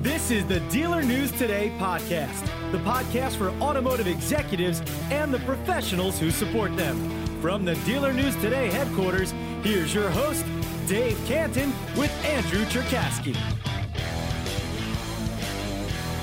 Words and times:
This 0.00 0.30
is 0.30 0.46
the 0.46 0.60
Dealer 0.70 1.02
News 1.02 1.32
Today 1.32 1.72
podcast, 1.76 2.48
the 2.70 2.78
podcast 2.78 3.34
for 3.34 3.48
automotive 3.60 4.06
executives 4.06 4.80
and 5.10 5.34
the 5.34 5.40
professionals 5.40 6.20
who 6.20 6.30
support 6.30 6.76
them. 6.76 6.96
From 7.42 7.64
the 7.64 7.74
Dealer 7.84 8.12
News 8.12 8.36
Today 8.36 8.70
headquarters, 8.70 9.32
here's 9.64 9.92
your 9.92 10.08
host, 10.08 10.46
Dave 10.86 11.20
Cantin, 11.26 11.72
with 11.96 12.12
Andrew 12.24 12.64
Cherkasky. 12.66 13.36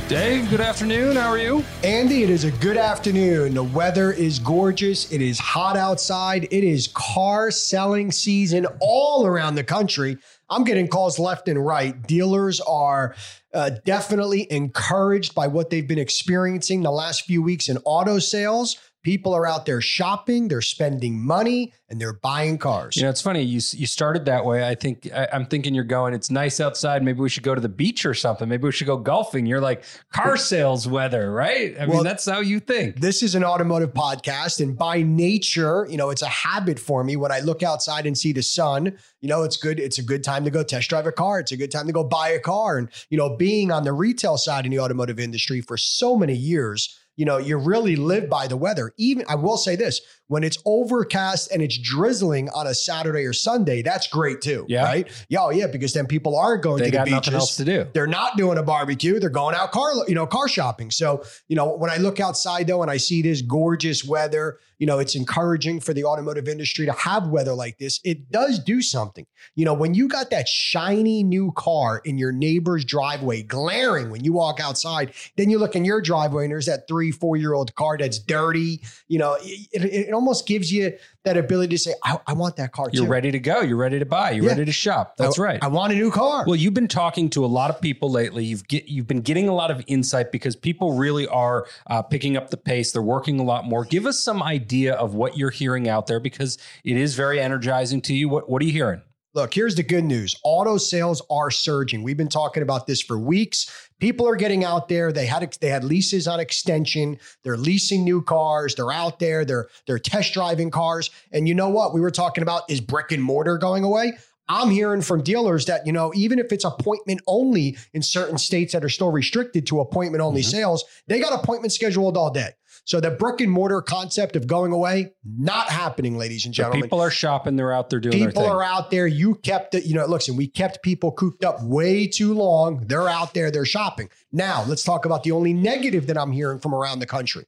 Dave, 0.07 0.50
good 0.52 0.62
afternoon. 0.62 1.16
How 1.18 1.30
are 1.30 1.38
you? 1.39 1.66
Andy, 1.84 2.21
it 2.23 2.30
is 2.30 2.44
a 2.44 2.52
good 2.52 2.78
afternoon. 2.78 3.55
The 3.55 3.64
weather 3.64 4.12
is 4.12 4.38
gorgeous. 4.38 5.12
It 5.12 5.20
is 5.20 5.39
hot 5.39 5.76
outside. 5.76 6.44
It 6.52 6.64
is 6.64 6.89
car 6.94 7.50
selling 7.50 8.12
season 8.12 8.68
all 8.80 9.26
around 9.26 9.55
the 9.55 9.64
country. 9.64 10.20
I'm 10.48 10.64
getting 10.64 10.88
calls 10.88 11.18
left 11.18 11.48
and 11.48 11.66
right. 11.66 12.00
Dealers 12.05 12.62
are 12.62 13.16
uh, 13.55 13.71
definitely 13.86 14.51
encouraged 14.51 15.33
by 15.33 15.47
what 15.47 15.69
they've 15.69 15.87
been 15.87 15.97
experiencing 15.97 16.83
the 16.83 16.91
last 16.91 17.23
few 17.23 17.41
weeks 17.41 17.69
in 17.69 17.77
auto 17.86 18.19
sales. 18.19 18.77
People 19.05 19.36
are 19.36 19.45
out 19.45 19.68
there 19.68 19.82
shopping, 19.82 20.47
they're 20.47 20.64
spending 20.64 21.23
money, 21.23 21.71
and 21.89 22.01
they're 22.01 22.11
buying 22.11 22.57
cars. 22.57 22.96
You 22.96 23.04
know, 23.04 23.11
it's 23.11 23.21
funny. 23.21 23.43
You 23.43 23.61
you 23.73 23.86
started 23.86 24.25
that 24.25 24.46
way. 24.46 24.68
I 24.68 24.73
think 24.73 25.07
I, 25.13 25.27
am 25.32 25.46
thinking 25.46 25.75
you're 25.75 25.83
going. 25.83 26.15
It's 26.15 26.32
nice 26.32 26.59
outside. 26.59 27.04
Maybe 27.04 27.19
we 27.19 27.29
should 27.29 27.43
go 27.43 27.54
to 27.54 27.61
the 27.61 27.69
beach 27.69 28.04
or 28.04 28.15
something. 28.15 28.49
Maybe 28.49 28.63
we 28.63 28.71
should 28.71 28.87
go 28.87 28.97
golfing. 28.97 29.46
You're 29.46 29.61
like 29.61 29.83
car 30.11 30.37
sales 30.37 30.87
weather, 30.87 31.32
right? 31.32 31.77
I 31.77 31.86
well, 31.86 31.97
mean, 31.97 32.03
that's 32.03 32.27
how 32.27 32.39
you 32.39 32.59
think. 32.59 32.99
This 32.99 33.22
is 33.22 33.36
an 33.36 33.44
automotive 33.44 33.94
podcast, 33.94 34.59
and 34.59 34.75
by 34.75 35.03
nature, 35.03 35.85
you 35.88 35.97
know, 35.97 36.09
it's 36.09 36.23
a 36.23 36.27
habit 36.27 36.80
for 36.80 37.03
me 37.03 37.16
when 37.16 37.31
I 37.31 37.41
look 37.41 37.61
outside 37.61 38.08
and 38.08 38.17
see 38.17 38.33
the 38.33 38.41
sun. 38.41 38.97
You 39.22 39.30
know, 39.30 39.44
it's 39.44 39.58
good. 39.58 39.80
It's 39.80 39.99
a 39.99 40.03
good 40.03 40.23
time 40.23 40.45
to 40.45 40.49
go 40.49 40.63
test 40.63 40.89
drive 40.89 41.05
a 41.05 41.11
car. 41.11 41.39
It's 41.41 41.52
a 41.52 41.58
good 41.58 41.69
time 41.69 41.85
to 41.85 41.94
go 41.94 42.03
buy 42.03 42.30
a 42.30 42.39
car. 42.39 42.80
And 42.80 42.89
you 43.11 43.19
know, 43.19 43.38
being 43.38 43.72
on 43.72 43.83
the 43.83 43.94
retail 43.94 44.38
side 44.38 44.66
in 44.66 44.72
the 44.72 44.80
automotive 44.80 45.19
industry 45.19 45.61
for 45.61 45.77
so 45.77 46.17
many 46.17 46.35
years 46.35 46.97
you 47.16 47.25
know, 47.25 47.38
you 47.38 47.58
really 47.58 47.95
live 47.95 48.30
by 48.30 48.47
the 48.47 48.58
weather. 48.58 48.94
Even 48.97 49.25
I 49.30 49.35
will 49.35 49.58
say 49.58 49.75
this 49.75 50.02
when 50.27 50.43
it's 50.43 50.57
overcast 50.65 51.51
and 51.51 51.61
it's 51.61 51.77
drizzling 51.77 52.49
on 52.49 52.67
a 52.67 52.73
Saturday 52.73 53.25
or 53.25 53.33
Sunday, 53.33 53.81
that's 53.81 54.07
great 54.07 54.41
too. 54.41 54.65
Yeah. 54.67 54.83
Right. 54.83 55.25
Yeah. 55.29 55.39
Oh, 55.41 55.49
yeah. 55.51 55.67
Because 55.67 55.93
then 55.93 56.07
people 56.07 56.35
aren't 56.35 56.63
going 56.63 56.79
they 56.79 56.85
to 56.85 56.91
the 56.91 56.97
got 56.97 57.05
beaches. 57.05 57.27
Nothing 57.27 57.33
else 57.35 57.57
to 57.57 57.65
do. 57.65 57.87
They're 57.93 58.07
not 58.07 58.37
doing 58.37 58.57
a 58.57 58.63
barbecue. 58.63 59.19
They're 59.19 59.29
going 59.29 59.55
out 59.55 59.71
car, 59.71 59.91
you 60.07 60.15
know, 60.15 60.25
car 60.25 60.47
shopping. 60.47 60.89
So, 60.89 61.23
you 61.47 61.55
know, 61.55 61.75
when 61.75 61.91
I 61.91 61.97
look 61.97 62.19
outside 62.19 62.67
though 62.67 62.81
and 62.81 62.89
I 62.89 62.97
see 62.97 63.21
this 63.21 63.41
gorgeous 63.41 64.03
weather, 64.03 64.57
you 64.77 64.87
know, 64.87 64.99
it's 64.99 65.15
encouraging 65.15 65.79
for 65.79 65.93
the 65.93 66.03
automotive 66.03 66.47
industry 66.47 66.85
to 66.85 66.91
have 66.91 67.29
weather 67.29 67.53
like 67.53 67.77
this. 67.77 67.99
It 68.03 68.29
does 68.31 68.59
do 68.59 68.81
something. 68.81 69.25
You 69.55 69.65
know, 69.65 69.73
when 69.73 69.93
you 69.93 70.07
got 70.07 70.31
that 70.31 70.47
shiny 70.47 71.23
new 71.23 71.53
car 71.55 72.01
in 72.03 72.17
your 72.17 72.31
neighbor's 72.31 72.83
driveway, 72.83 73.43
glaring 73.43 74.09
when 74.09 74.23
you 74.23 74.33
walk 74.33 74.59
outside, 74.59 75.13
then 75.37 75.49
you 75.49 75.59
look 75.59 75.75
in 75.75 75.85
your 75.85 76.01
driveway 76.01 76.43
and 76.43 76.51
there's 76.51 76.65
that 76.65 76.87
three, 76.87 77.11
four 77.11 77.37
year 77.37 77.53
old 77.53 77.73
car 77.75 77.97
that's 77.97 78.19
dirty. 78.19 78.81
You 79.07 79.19
know, 79.19 79.37
it, 79.39 79.83
it, 79.83 80.13
almost 80.16 80.47
gives 80.47 80.71
you 80.71 80.97
that 81.23 81.38
ability 81.38 81.75
to 81.75 81.77
say, 81.77 81.94
I, 82.03 82.17
I 82.25 82.33
want 82.33 82.55
that 82.55 82.71
car. 82.71 82.89
You're 82.91 83.08
ready 83.08 83.31
to 83.31 83.39
go. 83.39 83.61
You're 83.61 83.77
ready 83.77 83.99
to 83.99 84.05
buy. 84.05 84.31
You're 84.31 84.45
yeah. 84.45 84.52
ready 84.52 84.66
to 84.66 84.71
shop. 84.71 85.17
That's 85.17 85.39
I, 85.39 85.44
right. 85.44 85.63
I 85.63 85.67
want 85.67 85.94
a 85.94 85.95
new 85.95 86.11
car. 86.11 86.45
Well, 86.47 86.55
you've 86.55 86.73
been 86.73 86.88
talking 86.88 87.30
to 87.31 87.45
a 87.45 87.47
lot 87.47 87.69
of 87.69 87.81
people 87.81 88.09
lately. 88.09 88.45
You've 88.45 88.67
get 88.67 88.88
you've 88.88 89.08
been 89.08 89.21
getting 89.21 89.47
a 89.47 89.53
lot 89.53 89.69
of 89.69 89.83
insight 89.88 90.31
because 90.31 90.55
people 90.55 90.93
really 90.93 91.27
are 91.27 91.67
uh, 91.88 92.02
picking 92.02 92.38
up 92.38 92.49
the 92.49 92.58
pace. 92.58 92.91
They're 92.91 93.02
working 93.02 93.39
a 93.39 93.43
lot 93.43 93.66
more. 93.66 93.86
Give 93.86 94.05
us 94.05 94.19
some 94.19 94.41
idea 94.41 94.93
of 94.95 95.13
what 95.13 95.38
you're 95.38 95.52
hearing 95.52 95.88
out 95.89 96.08
there 96.08 96.19
because 96.19 96.58
it 96.83 96.97
is 96.97 97.16
very 97.16 97.39
energizing 97.39 98.02
to 98.03 98.13
you. 98.13 98.30
What 98.30 98.49
what 98.49 98.61
are 98.61 98.66
you 98.66 98.71
hearing? 98.71 99.02
Look, 99.36 99.53
here's 99.53 99.75
the 99.75 99.83
good 99.83 100.05
news. 100.05 100.33
Auto 100.45 100.78
sales 100.78 101.22
are 101.30 101.52
surging. 101.52 102.03
We've 102.03 102.16
been 102.16 102.30
talking 102.30 102.64
about 102.64 102.88
this 102.88 103.02
for 103.02 103.19
weeks. 103.19 103.89
People 104.00 104.25
are 104.30 104.38
getting 104.38 104.64
out 104.64 104.88
there. 104.88 105.11
They 105.11 105.25
had 105.25 105.58
they 105.59 105.67
had 105.67 105.83
leases 105.83 106.25
on 106.25 106.39
extension. 106.39 107.19
They're 107.44 107.58
leasing 107.58 108.05
new 108.05 108.22
cars. 108.22 108.75
They're 108.75 108.94
out 108.94 109.19
there. 109.19 109.44
They're 109.44 109.67
they're 109.87 109.99
test 109.99 110.33
driving 110.33 110.71
cars. 110.71 111.09
And 111.33 111.49
you 111.49 111.54
know 111.54 111.67
what? 111.67 111.93
We 111.93 111.99
were 111.99 112.11
talking 112.11 112.43
about 112.43 112.64
is 112.70 112.80
brick 112.80 113.11
and 113.11 113.21
mortar 113.21 113.58
going 113.58 113.83
away? 113.83 114.14
I'm 114.48 114.70
hearing 114.70 115.02
from 115.02 115.21
dealers 115.21 115.65
that, 115.65 115.86
you 115.86 115.92
know, 115.92 116.14
even 116.15 116.39
if 116.39 116.54
it's 116.54 116.64
appointment 116.64 117.21
only 117.27 117.77
in 117.93 118.04
certain 118.04 118.38
states 118.38 118.73
that 118.73 118.86
are 118.86 118.89
still 118.89 119.11
restricted 119.11 119.67
to 119.67 119.82
appointment 119.82 120.21
only 120.21 120.42
mm-hmm. 120.42 120.52
sales, 120.52 120.86
they 121.08 121.20
got 121.20 121.33
appointment 121.33 121.73
scheduled 121.73 122.15
all 122.15 122.32
day. 122.32 122.52
So 122.85 122.99
the 122.99 123.09
brick 123.09 123.41
and 123.41 123.51
mortar 123.51 123.81
concept 123.81 124.35
of 124.35 124.45
going 124.45 124.71
away, 124.71 125.13
not 125.25 125.69
happening, 125.69 126.19
ladies 126.19 126.45
and 126.45 126.53
gentlemen. 126.53 126.83
people 126.83 127.01
are 127.01 127.09
shopping. 127.09 127.55
They're 127.55 127.73
out 127.73 127.89
there 127.89 127.99
doing 127.99 128.25
People 128.28 128.46
are 128.46 128.63
out 128.63 128.91
there. 128.91 129.07
You 129.07 129.35
kept 129.35 129.73
it, 129.73 129.85
you 129.85 129.96
know, 129.96 130.06
listen, 130.06 130.35
we 130.35 130.47
kept 130.47 130.84
people 130.84 131.12
cooped 131.12 131.44
up 131.44 131.63
way 131.63 132.06
too 132.06 132.34
long. 132.34 132.85
They're 132.85 133.09
out 133.09 133.34
there. 133.34 133.50
They're 133.50 133.66
shopping. 133.66 134.09
Now 134.31 134.63
let's 134.68 134.84
talk 134.84 135.06
about 135.06 135.23
the 135.23 135.31
only 135.31 135.51
negative 135.51 136.06
that 136.07 136.18
I'm 136.18 136.31
hearing 136.31 136.59
from 136.59 136.75
around 136.75 137.00
the 137.00 137.07
country 137.07 137.46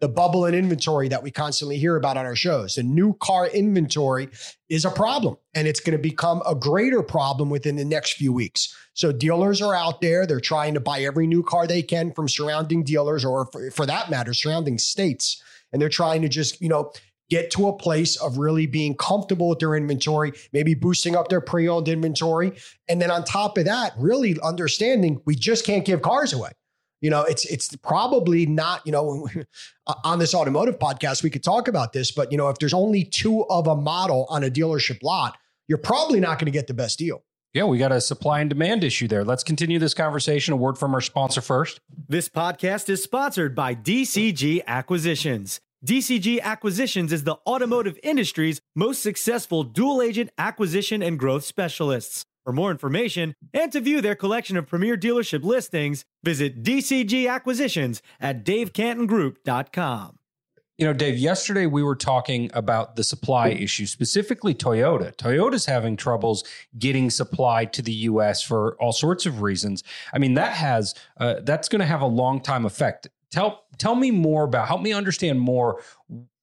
the 0.00 0.08
bubble 0.08 0.46
in 0.46 0.54
inventory 0.54 1.08
that 1.08 1.22
we 1.22 1.30
constantly 1.30 1.78
hear 1.78 1.96
about 1.96 2.16
on 2.16 2.24
our 2.24 2.36
shows. 2.36 2.76
The 2.76 2.82
new 2.82 3.14
car 3.14 3.46
inventory 3.48 4.28
is 4.68 4.84
a 4.84 4.90
problem 4.90 5.36
and 5.54 5.66
it's 5.66 5.80
going 5.80 5.96
to 5.96 6.02
become 6.02 6.42
a 6.46 6.54
greater 6.54 7.02
problem 7.02 7.50
within 7.50 7.76
the 7.76 7.84
next 7.84 8.12
few 8.12 8.32
weeks. 8.32 8.74
So 8.94 9.12
dealers 9.12 9.60
are 9.60 9.74
out 9.74 10.00
there, 10.00 10.26
they're 10.26 10.40
trying 10.40 10.74
to 10.74 10.80
buy 10.80 11.00
every 11.00 11.26
new 11.26 11.42
car 11.42 11.66
they 11.66 11.82
can 11.82 12.12
from 12.12 12.28
surrounding 12.28 12.84
dealers 12.84 13.24
or 13.24 13.46
for, 13.46 13.70
for 13.70 13.86
that 13.86 14.10
matter, 14.10 14.34
surrounding 14.34 14.78
states. 14.78 15.42
And 15.72 15.82
they're 15.82 15.88
trying 15.88 16.22
to 16.22 16.28
just, 16.28 16.60
you 16.60 16.68
know, 16.68 16.92
get 17.28 17.50
to 17.50 17.68
a 17.68 17.76
place 17.76 18.16
of 18.16 18.38
really 18.38 18.66
being 18.66 18.96
comfortable 18.96 19.50
with 19.50 19.58
their 19.58 19.74
inventory, 19.74 20.32
maybe 20.52 20.74
boosting 20.74 21.14
up 21.14 21.28
their 21.28 21.40
pre-owned 21.40 21.88
inventory. 21.88 22.52
And 22.88 23.02
then 23.02 23.10
on 23.10 23.24
top 23.24 23.58
of 23.58 23.66
that, 23.66 23.92
really 23.98 24.36
understanding 24.42 25.20
we 25.26 25.34
just 25.34 25.66
can't 25.66 25.84
give 25.84 26.02
cars 26.02 26.32
away. 26.32 26.52
You 27.00 27.10
know, 27.10 27.22
it's 27.22 27.44
it's 27.46 27.74
probably 27.76 28.46
not, 28.46 28.84
you 28.84 28.92
know, 28.92 29.28
uh, 29.86 29.94
on 30.04 30.18
this 30.18 30.34
automotive 30.34 30.78
podcast, 30.78 31.22
we 31.22 31.30
could 31.30 31.44
talk 31.44 31.68
about 31.68 31.92
this, 31.92 32.10
but 32.10 32.32
you 32.32 32.38
know, 32.38 32.48
if 32.48 32.58
there's 32.58 32.74
only 32.74 33.04
two 33.04 33.44
of 33.48 33.66
a 33.66 33.76
model 33.76 34.26
on 34.28 34.44
a 34.44 34.50
dealership 34.50 35.02
lot, 35.02 35.36
you're 35.68 35.78
probably 35.78 36.20
not 36.20 36.38
going 36.38 36.46
to 36.46 36.52
get 36.52 36.66
the 36.66 36.74
best 36.74 36.98
deal. 36.98 37.22
Yeah, 37.54 37.64
we 37.64 37.78
got 37.78 37.92
a 37.92 38.00
supply 38.00 38.40
and 38.40 38.50
demand 38.50 38.84
issue 38.84 39.08
there. 39.08 39.24
Let's 39.24 39.42
continue 39.42 39.78
this 39.78 39.94
conversation. 39.94 40.52
A 40.52 40.56
word 40.56 40.76
from 40.76 40.94
our 40.94 41.00
sponsor 41.00 41.40
first. 41.40 41.80
This 42.08 42.28
podcast 42.28 42.88
is 42.90 43.02
sponsored 43.02 43.54
by 43.54 43.74
DCG 43.74 44.64
Acquisitions. 44.66 45.60
DCG 45.84 46.40
Acquisitions 46.40 47.12
is 47.12 47.24
the 47.24 47.36
automotive 47.46 47.98
industry's 48.02 48.60
most 48.74 49.02
successful 49.02 49.62
dual 49.62 50.02
agent 50.02 50.30
acquisition 50.36 51.02
and 51.02 51.18
growth 51.18 51.44
specialists. 51.44 52.24
For 52.48 52.54
more 52.54 52.70
information 52.70 53.34
and 53.52 53.70
to 53.72 53.80
view 53.82 54.00
their 54.00 54.14
collection 54.14 54.56
of 54.56 54.66
premier 54.66 54.96
dealership 54.96 55.44
listings, 55.44 56.06
visit 56.24 56.62
DCG 56.62 57.30
Acquisitions 57.30 58.00
at 58.20 58.42
davecantingroup.com. 58.42 60.18
You 60.78 60.86
know, 60.86 60.94
Dave, 60.94 61.18
yesterday 61.18 61.66
we 61.66 61.82
were 61.82 61.94
talking 61.94 62.50
about 62.54 62.96
the 62.96 63.04
supply 63.04 63.48
issue, 63.48 63.84
specifically 63.84 64.54
Toyota. 64.54 65.14
Toyota's 65.16 65.66
having 65.66 65.94
troubles 65.94 66.42
getting 66.78 67.10
supply 67.10 67.66
to 67.66 67.82
the 67.82 67.92
US 67.92 68.42
for 68.42 68.78
all 68.80 68.92
sorts 68.92 69.26
of 69.26 69.42
reasons. 69.42 69.84
I 70.14 70.18
mean, 70.18 70.32
that 70.32 70.54
has 70.54 70.94
uh, 71.18 71.40
that's 71.42 71.68
going 71.68 71.80
to 71.80 71.86
have 71.86 72.00
a 72.00 72.06
long 72.06 72.40
time 72.40 72.64
effect. 72.64 73.08
Tell 73.30 73.66
tell 73.76 73.94
me 73.94 74.10
more 74.10 74.44
about 74.44 74.68
help 74.68 74.80
me 74.80 74.94
understand 74.94 75.38
more 75.38 75.82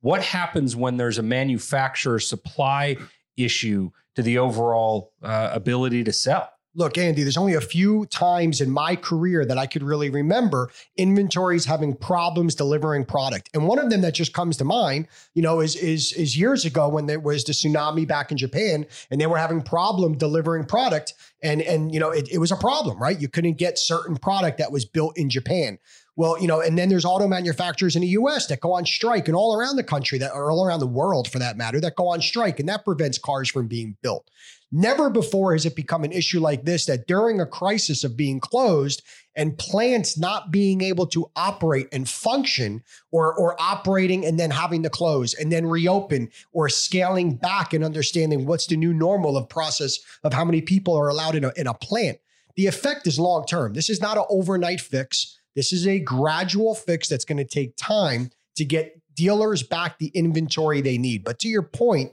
what 0.02 0.22
happens 0.22 0.76
when 0.76 0.98
there's 0.98 1.18
a 1.18 1.24
manufacturer 1.24 2.20
supply 2.20 2.96
issue 3.38 3.90
to 4.16 4.22
the 4.22 4.38
overall 4.38 5.14
uh, 5.22 5.50
ability 5.54 6.04
to 6.04 6.14
sell. 6.14 6.50
Look, 6.78 6.98
Andy, 6.98 7.24
there's 7.24 7.38
only 7.38 7.54
a 7.54 7.62
few 7.62 8.06
times 8.08 8.60
in 8.60 8.70
my 8.70 8.98
career 8.98 9.46
that 9.46 9.58
I 9.58 9.66
could 9.66 9.82
really 9.82 10.10
remember 10.10 10.70
inventories 10.98 11.64
having 11.64 11.96
problems 11.96 12.54
delivering 12.54 13.06
product. 13.06 13.50
And 13.54 13.66
one 13.66 13.80
of 13.80 13.90
them 13.90 14.02
that 14.02 14.14
just 14.14 14.34
comes 14.34 14.58
to 14.58 14.66
mind, 14.66 15.08
you 15.34 15.42
know, 15.42 15.62
is 15.62 15.78
is 15.78 16.12
is 16.12 16.38
years 16.38 16.66
ago 16.66 16.90
when 16.90 17.06
there 17.06 17.22
was 17.22 17.46
the 17.46 17.54
tsunami 17.54 18.06
back 18.06 18.30
in 18.30 18.36
Japan 18.36 18.86
and 19.10 19.22
they 19.22 19.26
were 19.26 19.38
having 19.38 19.62
problem 19.62 20.18
delivering 20.18 20.66
product 20.66 21.14
and 21.42 21.62
and 21.62 21.94
you 21.94 22.00
know, 22.00 22.10
it, 22.10 22.28
it 22.30 22.40
was 22.40 22.52
a 22.52 22.58
problem, 22.58 23.02
right? 23.02 23.22
You 23.22 23.30
couldn't 23.30 23.58
get 23.58 23.80
certain 23.80 24.18
product 24.18 24.58
that 24.58 24.74
was 24.74 24.84
built 24.84 25.18
in 25.18 25.30
Japan. 25.30 25.80
Well, 26.18 26.40
you 26.40 26.48
know, 26.48 26.62
and 26.62 26.78
then 26.78 26.88
there's 26.88 27.04
auto 27.04 27.28
manufacturers 27.28 27.96
in 27.96 28.02
the 28.02 28.08
US 28.10 28.48
that 28.48 28.62
go 28.62 28.74
on 28.74 28.86
strike 28.86 29.28
and 29.28 29.36
all 29.36 29.58
around 29.58 29.76
the 29.76 29.84
country 29.84 30.18
that 30.20 30.32
are 30.32 30.50
all 30.50 30.66
around 30.66 30.80
the 30.80 30.88
world 30.88 31.30
for 31.30 31.40
that 31.40 31.58
matter 31.58 31.82
that 31.82 31.96
go 31.96 32.08
on 32.08 32.22
strike 32.22 32.60
and 32.60 32.70
that 32.70 32.86
prevents 32.86 33.18
cars 33.18 33.50
from 33.50 33.68
being 33.68 33.98
built. 34.02 34.30
Never 34.72 35.10
before 35.10 35.54
has 35.54 35.66
it 35.66 35.76
become 35.76 36.04
an 36.04 36.12
issue 36.12 36.40
like 36.40 36.66
this 36.66 36.86
that 36.86 37.08
during 37.08 37.40
a 37.40 37.46
crisis 37.46 38.04
of 38.04 38.18
being 38.18 38.40
closed 38.40 39.04
and 39.36 39.58
plants 39.58 40.18
not 40.18 40.52
being 40.52 40.82
able 40.82 41.06
to 41.08 41.30
operate 41.36 41.88
and 41.92 42.08
function 42.10 42.84
or, 43.12 43.34
or 43.34 43.62
operating 43.62 44.26
and 44.26 44.40
then 44.40 44.52
having 44.52 44.84
to 44.84 44.90
close 44.90 45.34
and 45.34 45.52
then 45.52 45.66
reopen 45.66 46.30
or 46.52 46.68
scaling 46.68 47.36
back 47.36 47.74
and 47.74 47.84
understanding 47.84 48.46
what's 48.46 48.68
the 48.68 48.78
new 48.78 48.94
normal 48.94 49.38
of 49.38 49.48
process 49.50 50.00
of 50.24 50.34
how 50.34 50.46
many 50.46 50.62
people 50.62 50.96
are 50.96 51.10
allowed 51.10 51.36
in 51.36 51.44
a, 51.44 51.52
in 51.58 51.68
a 51.68 51.74
plant. 51.74 52.18
The 52.56 52.68
effect 52.68 53.06
is 53.06 53.20
long 53.20 53.46
term. 53.46 53.74
This 53.74 53.90
is 53.90 54.02
not 54.02 54.18
an 54.18 54.26
overnight 54.30 54.82
fix. 54.82 55.40
This 55.56 55.72
is 55.72 55.88
a 55.88 56.00
gradual 56.00 56.76
fix 56.76 57.08
that's 57.08 57.26
going 57.26 57.38
to 57.38 57.46
take 57.46 57.76
time 57.78 58.32
to 58.58 58.66
get 58.66 59.02
dealers 59.16 59.64
back 59.64 59.98
the 59.98 60.08
inventory 60.08 60.82
they 60.82 60.98
need. 60.98 61.24
But 61.24 61.40
to 61.40 61.48
your 61.48 61.64
point, 61.64 62.12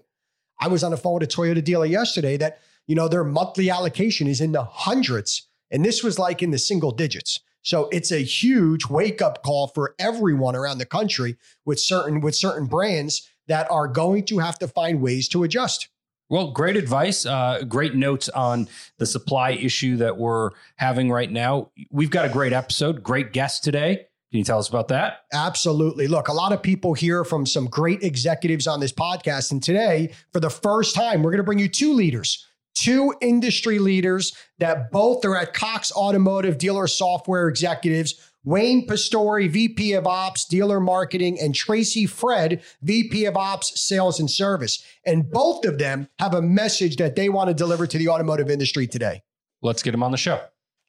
I 0.60 0.68
was 0.68 0.84
on 0.84 0.92
the 0.92 0.96
phone 0.96 1.14
with 1.14 1.24
a 1.24 1.26
Toyota 1.26 1.62
dealer 1.62 1.86
yesterday 1.86 2.36
that, 2.36 2.60
you 2.86 2.94
know, 2.94 3.08
their 3.08 3.24
monthly 3.24 3.70
allocation 3.70 4.26
is 4.26 4.40
in 4.40 4.52
the 4.52 4.62
hundreds 4.62 5.48
And 5.72 5.84
this 5.84 6.04
was 6.04 6.18
like 6.18 6.42
in 6.42 6.50
the 6.50 6.58
single 6.58 6.92
digits. 6.92 7.40
So 7.62 7.88
it's 7.90 8.12
a 8.12 8.22
huge 8.22 8.86
wake 8.86 9.22
up 9.22 9.42
call 9.42 9.68
for 9.68 9.94
everyone 9.98 10.54
around 10.54 10.78
the 10.78 10.86
country 10.86 11.36
with 11.64 11.80
certain 11.80 12.20
with 12.20 12.36
certain 12.36 12.66
brands 12.66 13.28
that 13.48 13.70
are 13.70 13.88
going 13.88 14.24
to 14.26 14.38
have 14.38 14.58
to 14.58 14.68
find 14.68 15.00
ways 15.00 15.28
to 15.28 15.42
adjust. 15.42 15.88
Well, 16.32 16.50
great 16.50 16.78
advice. 16.78 17.26
Uh, 17.26 17.62
great 17.68 17.94
notes 17.94 18.30
on 18.30 18.66
the 18.96 19.04
supply 19.04 19.50
issue 19.50 19.98
that 19.98 20.16
we're 20.16 20.52
having 20.76 21.10
right 21.10 21.30
now. 21.30 21.72
We've 21.90 22.08
got 22.08 22.24
a 22.24 22.30
great 22.30 22.54
episode, 22.54 23.02
great 23.02 23.34
guest 23.34 23.62
today. 23.62 24.06
Can 24.30 24.38
you 24.38 24.44
tell 24.44 24.58
us 24.58 24.66
about 24.66 24.88
that? 24.88 25.26
Absolutely. 25.34 26.06
Look, 26.06 26.28
a 26.28 26.32
lot 26.32 26.52
of 26.52 26.62
people 26.62 26.94
hear 26.94 27.22
from 27.22 27.44
some 27.44 27.66
great 27.66 28.02
executives 28.02 28.66
on 28.66 28.80
this 28.80 28.94
podcast. 28.94 29.52
And 29.52 29.62
today, 29.62 30.14
for 30.32 30.40
the 30.40 30.48
first 30.48 30.94
time, 30.94 31.22
we're 31.22 31.32
going 31.32 31.36
to 31.36 31.44
bring 31.44 31.58
you 31.58 31.68
two 31.68 31.92
leaders, 31.92 32.48
two 32.72 33.14
industry 33.20 33.78
leaders 33.78 34.34
that 34.58 34.90
both 34.90 35.26
are 35.26 35.36
at 35.36 35.52
Cox 35.52 35.92
Automotive 35.92 36.56
Dealer 36.56 36.86
Software 36.86 37.46
Executives. 37.46 38.31
Wayne 38.44 38.86
Pastori, 38.86 39.48
VP 39.48 39.92
of 39.92 40.06
Ops, 40.06 40.44
Dealer 40.44 40.80
Marketing, 40.80 41.38
and 41.40 41.54
Tracy 41.54 42.06
Fred, 42.06 42.62
VP 42.82 43.24
of 43.26 43.36
Ops, 43.36 43.80
Sales 43.80 44.18
and 44.18 44.30
Service. 44.30 44.84
And 45.06 45.30
both 45.30 45.64
of 45.64 45.78
them 45.78 46.08
have 46.18 46.34
a 46.34 46.42
message 46.42 46.96
that 46.96 47.14
they 47.14 47.28
want 47.28 47.48
to 47.48 47.54
deliver 47.54 47.86
to 47.86 47.98
the 47.98 48.08
automotive 48.08 48.50
industry 48.50 48.86
today. 48.86 49.22
Let's 49.62 49.82
get 49.82 49.92
them 49.92 50.02
on 50.02 50.10
the 50.10 50.16
show. 50.16 50.40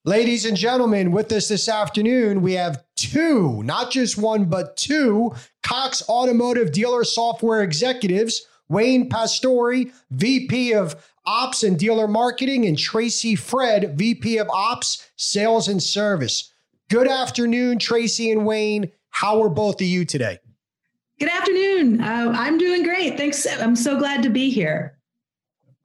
Ladies 0.05 0.45
and 0.45 0.57
gentlemen, 0.57 1.11
with 1.11 1.31
us 1.31 1.47
this 1.47 1.69
afternoon, 1.69 2.41
we 2.41 2.53
have 2.53 2.83
two, 2.95 3.63
not 3.63 3.89
just 3.89 4.17
one, 4.17 4.45
but 4.45 4.75
two 4.75 5.33
Cox 5.61 6.03
Automotive 6.09 6.71
Dealer 6.73 7.03
Software 7.03 7.61
Executives 7.63 8.47
Wayne 8.69 9.09
Pastori, 9.09 9.93
VP 10.11 10.73
of 10.73 10.95
Ops 11.25 11.63
and 11.63 11.77
Dealer 11.77 12.07
Marketing, 12.07 12.65
and 12.65 12.77
Tracy 12.77 13.35
Fred, 13.35 13.97
VP 13.97 14.37
of 14.39 14.49
Ops, 14.49 15.07
Sales 15.15 15.67
and 15.67 15.81
Service. 15.81 16.52
Good 16.93 17.07
afternoon, 17.07 17.79
Tracy 17.79 18.29
and 18.31 18.45
Wayne. 18.45 18.91
How 19.09 19.41
are 19.41 19.49
both 19.49 19.81
of 19.81 19.87
you 19.87 20.05
today? 20.05 20.37
Good 21.19 21.29
afternoon. 21.29 21.99
Uh, 21.99 22.31
I'm 22.37 22.59
doing 22.59 22.83
great. 22.83 23.17
Thanks. 23.17 23.47
I'm 23.47 23.75
so 23.75 23.97
glad 23.97 24.21
to 24.21 24.29
be 24.29 24.51
here. 24.51 24.99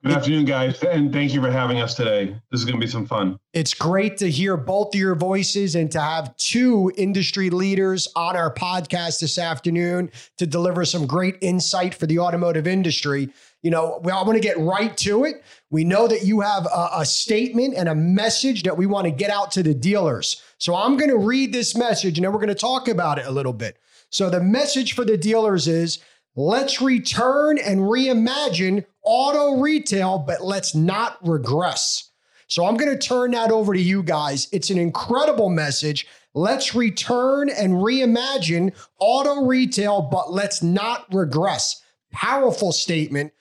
Good 0.03 0.11
afternoon, 0.13 0.45
guys, 0.45 0.83
and 0.83 1.11
thank 1.11 1.33
you 1.33 1.41
for 1.41 1.49
having 1.49 1.81
us 1.81 1.95
today. 1.95 2.39
This 2.51 2.61
is 2.61 2.65
going 2.65 2.79
to 2.79 2.85
be 2.85 2.89
some 2.89 3.07
fun. 3.07 3.39
It's 3.53 3.73
great 3.73 4.17
to 4.19 4.29
hear 4.29 4.55
both 4.55 4.93
of 4.93 4.99
your 4.99 5.15
voices 5.15 5.73
and 5.73 5.91
to 5.93 5.99
have 5.99 6.37
two 6.37 6.91
industry 6.95 7.49
leaders 7.49 8.07
on 8.15 8.35
our 8.35 8.53
podcast 8.53 9.19
this 9.19 9.39
afternoon 9.39 10.11
to 10.37 10.45
deliver 10.45 10.85
some 10.85 11.07
great 11.07 11.37
insight 11.41 11.95
for 11.95 12.05
the 12.05 12.19
automotive 12.19 12.67
industry. 12.67 13.29
You 13.61 13.71
know, 13.71 14.01
I 14.05 14.23
want 14.23 14.35
to 14.35 14.39
get 14.39 14.57
right 14.57 14.95
to 14.97 15.25
it. 15.25 15.43
We 15.69 15.83
know 15.83 16.07
that 16.07 16.23
you 16.23 16.39
have 16.39 16.65
a, 16.65 16.89
a 16.97 17.05
statement 17.05 17.75
and 17.75 17.89
a 17.89 17.95
message 17.95 18.63
that 18.63 18.77
we 18.77 18.85
want 18.85 19.05
to 19.05 19.11
get 19.11 19.29
out 19.29 19.51
to 19.51 19.63
the 19.63 19.73
dealers. 19.73 20.41
So 20.57 20.75
I'm 20.75 20.95
going 20.95 21.09
to 21.09 21.17
read 21.17 21.51
this 21.51 21.75
message 21.75 22.17
and 22.17 22.25
then 22.25 22.31
we're 22.31 22.39
going 22.39 22.49
to 22.49 22.55
talk 22.55 22.87
about 22.87 23.19
it 23.19 23.25
a 23.25 23.31
little 23.31 23.53
bit. 23.53 23.77
So 24.09 24.29
the 24.29 24.41
message 24.41 24.93
for 24.93 25.03
the 25.03 25.17
dealers 25.17 25.67
is 25.67 25.99
let's 26.35 26.81
return 26.81 27.57
and 27.59 27.81
reimagine 27.81 28.85
auto 29.03 29.59
retail, 29.59 30.19
but 30.19 30.43
let's 30.43 30.73
not 30.73 31.17
regress. 31.27 32.09
So 32.47 32.65
I'm 32.65 32.77
going 32.77 32.97
to 32.97 33.07
turn 33.07 33.31
that 33.31 33.51
over 33.51 33.73
to 33.73 33.81
you 33.81 34.01
guys. 34.01 34.47
It's 34.51 34.69
an 34.69 34.79
incredible 34.79 35.49
message. 35.49 36.07
Let's 36.33 36.73
return 36.73 37.49
and 37.49 37.73
reimagine 37.73 38.73
auto 38.99 39.45
retail, 39.45 40.01
but 40.01 40.31
let's 40.31 40.63
not 40.63 41.05
regress. 41.13 41.81
Powerful 42.11 42.71
statement, 42.71 43.33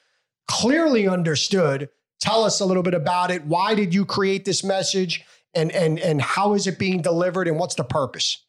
clearly 0.48 1.06
understood. 1.06 1.88
Tell 2.20 2.44
us 2.44 2.60
a 2.60 2.66
little 2.66 2.82
bit 2.82 2.94
about 2.94 3.30
it. 3.30 3.44
Why 3.44 3.74
did 3.74 3.94
you 3.94 4.04
create 4.04 4.44
this 4.44 4.64
message? 4.64 5.24
And, 5.54 5.70
and, 5.72 5.98
and 6.00 6.20
how 6.20 6.54
is 6.54 6.66
it 6.66 6.78
being 6.78 7.00
delivered? 7.00 7.46
And 7.46 7.58
what's 7.58 7.76
the 7.76 7.84
purpose? 7.84 8.44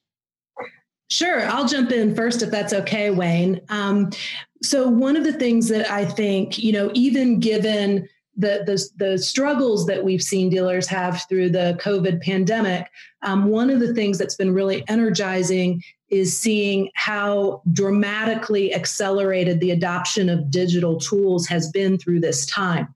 Sure, 1.11 1.41
I'll 1.47 1.67
jump 1.67 1.91
in 1.91 2.15
first 2.15 2.41
if 2.41 2.51
that's 2.51 2.73
okay, 2.73 3.09
Wayne. 3.09 3.61
Um, 3.69 4.11
so 4.61 4.87
one 4.87 5.15
of 5.15 5.23
the 5.23 5.33
things 5.33 5.67
that 5.69 5.89
I 5.89 6.05
think, 6.05 6.59
you 6.59 6.71
know, 6.71 6.91
even 6.93 7.39
given 7.39 8.07
the, 8.39 8.63
the, 8.65 9.05
the 9.05 9.17
struggles 9.17 9.85
that 9.85 10.03
we've 10.03 10.23
seen 10.23 10.49
dealers 10.49 10.87
have 10.87 11.23
through 11.27 11.49
the 11.49 11.77
COVID 11.81 12.21
pandemic, 12.21 12.87
um, 13.21 13.49
one 13.49 13.69
of 13.69 13.81
the 13.81 13.93
things 13.93 14.17
that's 14.17 14.35
been 14.35 14.53
really 14.53 14.83
energizing 14.87 15.83
is 16.09 16.39
seeing 16.39 16.89
how 16.95 17.61
dramatically 17.73 18.73
accelerated 18.73 19.59
the 19.59 19.71
adoption 19.71 20.29
of 20.29 20.49
digital 20.49 20.97
tools 20.97 21.47
has 21.47 21.69
been 21.71 21.97
through 21.97 22.21
this 22.21 22.45
time. 22.45 22.87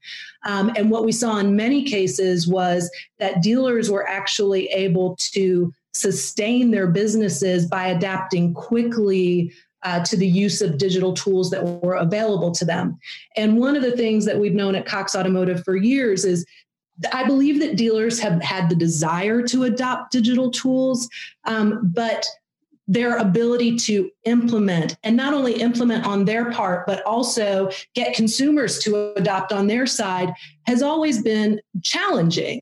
Um, 0.45 0.71
and 0.77 0.89
what 0.89 1.05
we 1.05 1.11
saw 1.11 1.37
in 1.37 1.55
many 1.55 1.83
cases 1.83 2.47
was 2.47 2.89
that 3.19 3.41
dealers 3.41 3.91
were 3.91 4.07
actually 4.07 4.67
able 4.67 5.17
to 5.33 5.73
sustain 5.93 6.71
their 6.71 6.87
businesses 6.87 7.65
by 7.67 7.87
adapting 7.87 8.53
quickly 8.53 9.51
uh, 9.83 10.03
to 10.05 10.17
the 10.17 10.27
use 10.27 10.61
of 10.61 10.77
digital 10.77 11.13
tools 11.13 11.49
that 11.51 11.63
were 11.63 11.95
available 11.95 12.51
to 12.51 12.65
them. 12.65 12.97
And 13.35 13.57
one 13.57 13.75
of 13.75 13.83
the 13.83 13.95
things 13.95 14.25
that 14.25 14.39
we've 14.39 14.53
known 14.53 14.75
at 14.75 14.85
Cox 14.85 15.15
Automotive 15.15 15.63
for 15.63 15.75
years 15.75 16.25
is 16.25 16.45
I 17.11 17.25
believe 17.25 17.59
that 17.59 17.75
dealers 17.75 18.19
have 18.19 18.41
had 18.41 18.69
the 18.69 18.75
desire 18.75 19.41
to 19.47 19.63
adopt 19.63 20.11
digital 20.11 20.51
tools, 20.51 21.09
um, 21.45 21.91
but 21.93 22.25
their 22.87 23.17
ability 23.17 23.77
to 23.77 24.09
implement 24.25 24.97
and 25.03 25.15
not 25.15 25.33
only 25.33 25.53
implement 25.53 26.05
on 26.05 26.25
their 26.25 26.51
part, 26.51 26.85
but 26.85 27.01
also 27.05 27.69
get 27.95 28.13
consumers 28.13 28.77
to 28.79 29.13
adopt 29.15 29.53
on 29.53 29.67
their 29.67 29.87
side 29.87 30.33
has 30.67 30.81
always 30.81 31.23
been 31.23 31.59
challenging. 31.81 32.61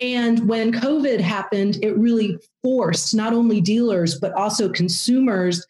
And 0.00 0.48
when 0.48 0.72
COVID 0.72 1.20
happened, 1.20 1.78
it 1.82 1.96
really 1.96 2.38
forced 2.62 3.14
not 3.14 3.32
only 3.32 3.60
dealers, 3.60 4.20
but 4.20 4.32
also 4.34 4.68
consumers 4.68 5.66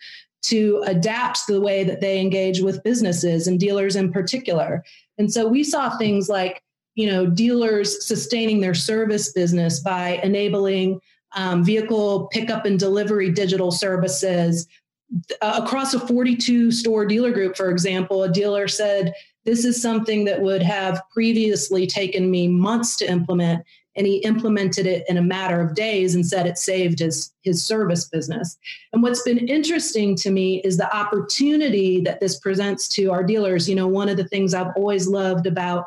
to 0.46 0.82
adapt 0.87 1.46
the 1.46 1.60
way 1.60 1.82
that 1.84 2.00
they 2.00 2.20
engage 2.20 2.60
with 2.60 2.82
businesses 2.82 3.46
and 3.46 3.58
dealers 3.58 3.96
in 3.96 4.12
particular. 4.12 4.84
And 5.19 5.32
so 5.32 5.46
we 5.46 5.64
saw 5.64 5.96
things 5.96 6.28
like, 6.28 6.62
you 6.94 7.10
know, 7.10 7.26
dealers 7.26 8.06
sustaining 8.06 8.60
their 8.60 8.75
service 8.75 9.32
business 9.32 9.81
by 9.81 10.20
enabling 10.22 11.00
um, 11.34 11.64
vehicle 11.64 12.28
pickup 12.28 12.64
and 12.64 12.78
delivery 12.78 13.31
digital 13.31 13.70
services. 13.70 14.66
Uh, 15.40 15.60
across 15.62 15.94
a 15.94 16.00
42 16.00 16.72
store 16.72 17.06
dealer 17.06 17.31
group, 17.31 17.56
for 17.56 17.70
example, 17.70 18.22
a 18.22 18.32
dealer 18.32 18.66
said, 18.66 19.14
This 19.44 19.64
is 19.64 19.81
something 19.81 20.25
that 20.25 20.40
would 20.40 20.62
have 20.62 21.00
previously 21.12 21.87
taken 21.87 22.31
me 22.31 22.49
months 22.49 22.96
to 22.96 23.10
implement 23.10 23.64
and 23.96 24.06
he 24.06 24.19
implemented 24.19 24.87
it 24.87 25.04
in 25.08 25.16
a 25.16 25.22
matter 25.22 25.60
of 25.60 25.75
days 25.75 26.14
and 26.14 26.25
said 26.25 26.46
it 26.46 26.58
saved 26.58 26.99
his 26.99 27.32
his 27.42 27.64
service 27.64 28.09
business. 28.09 28.56
And 28.92 29.02
what's 29.02 29.23
been 29.23 29.49
interesting 29.49 30.14
to 30.16 30.30
me 30.30 30.61
is 30.62 30.76
the 30.76 30.94
opportunity 30.94 32.00
that 32.02 32.20
this 32.20 32.38
presents 32.38 32.88
to 32.90 33.11
our 33.11 33.25
dealers. 33.25 33.68
You 33.68 33.76
know, 33.76 33.88
one 33.88 34.09
of 34.09 34.16
the 34.16 34.28
things 34.28 34.54
I've 34.54 34.73
always 34.76 35.09
loved 35.09 35.47
about 35.47 35.87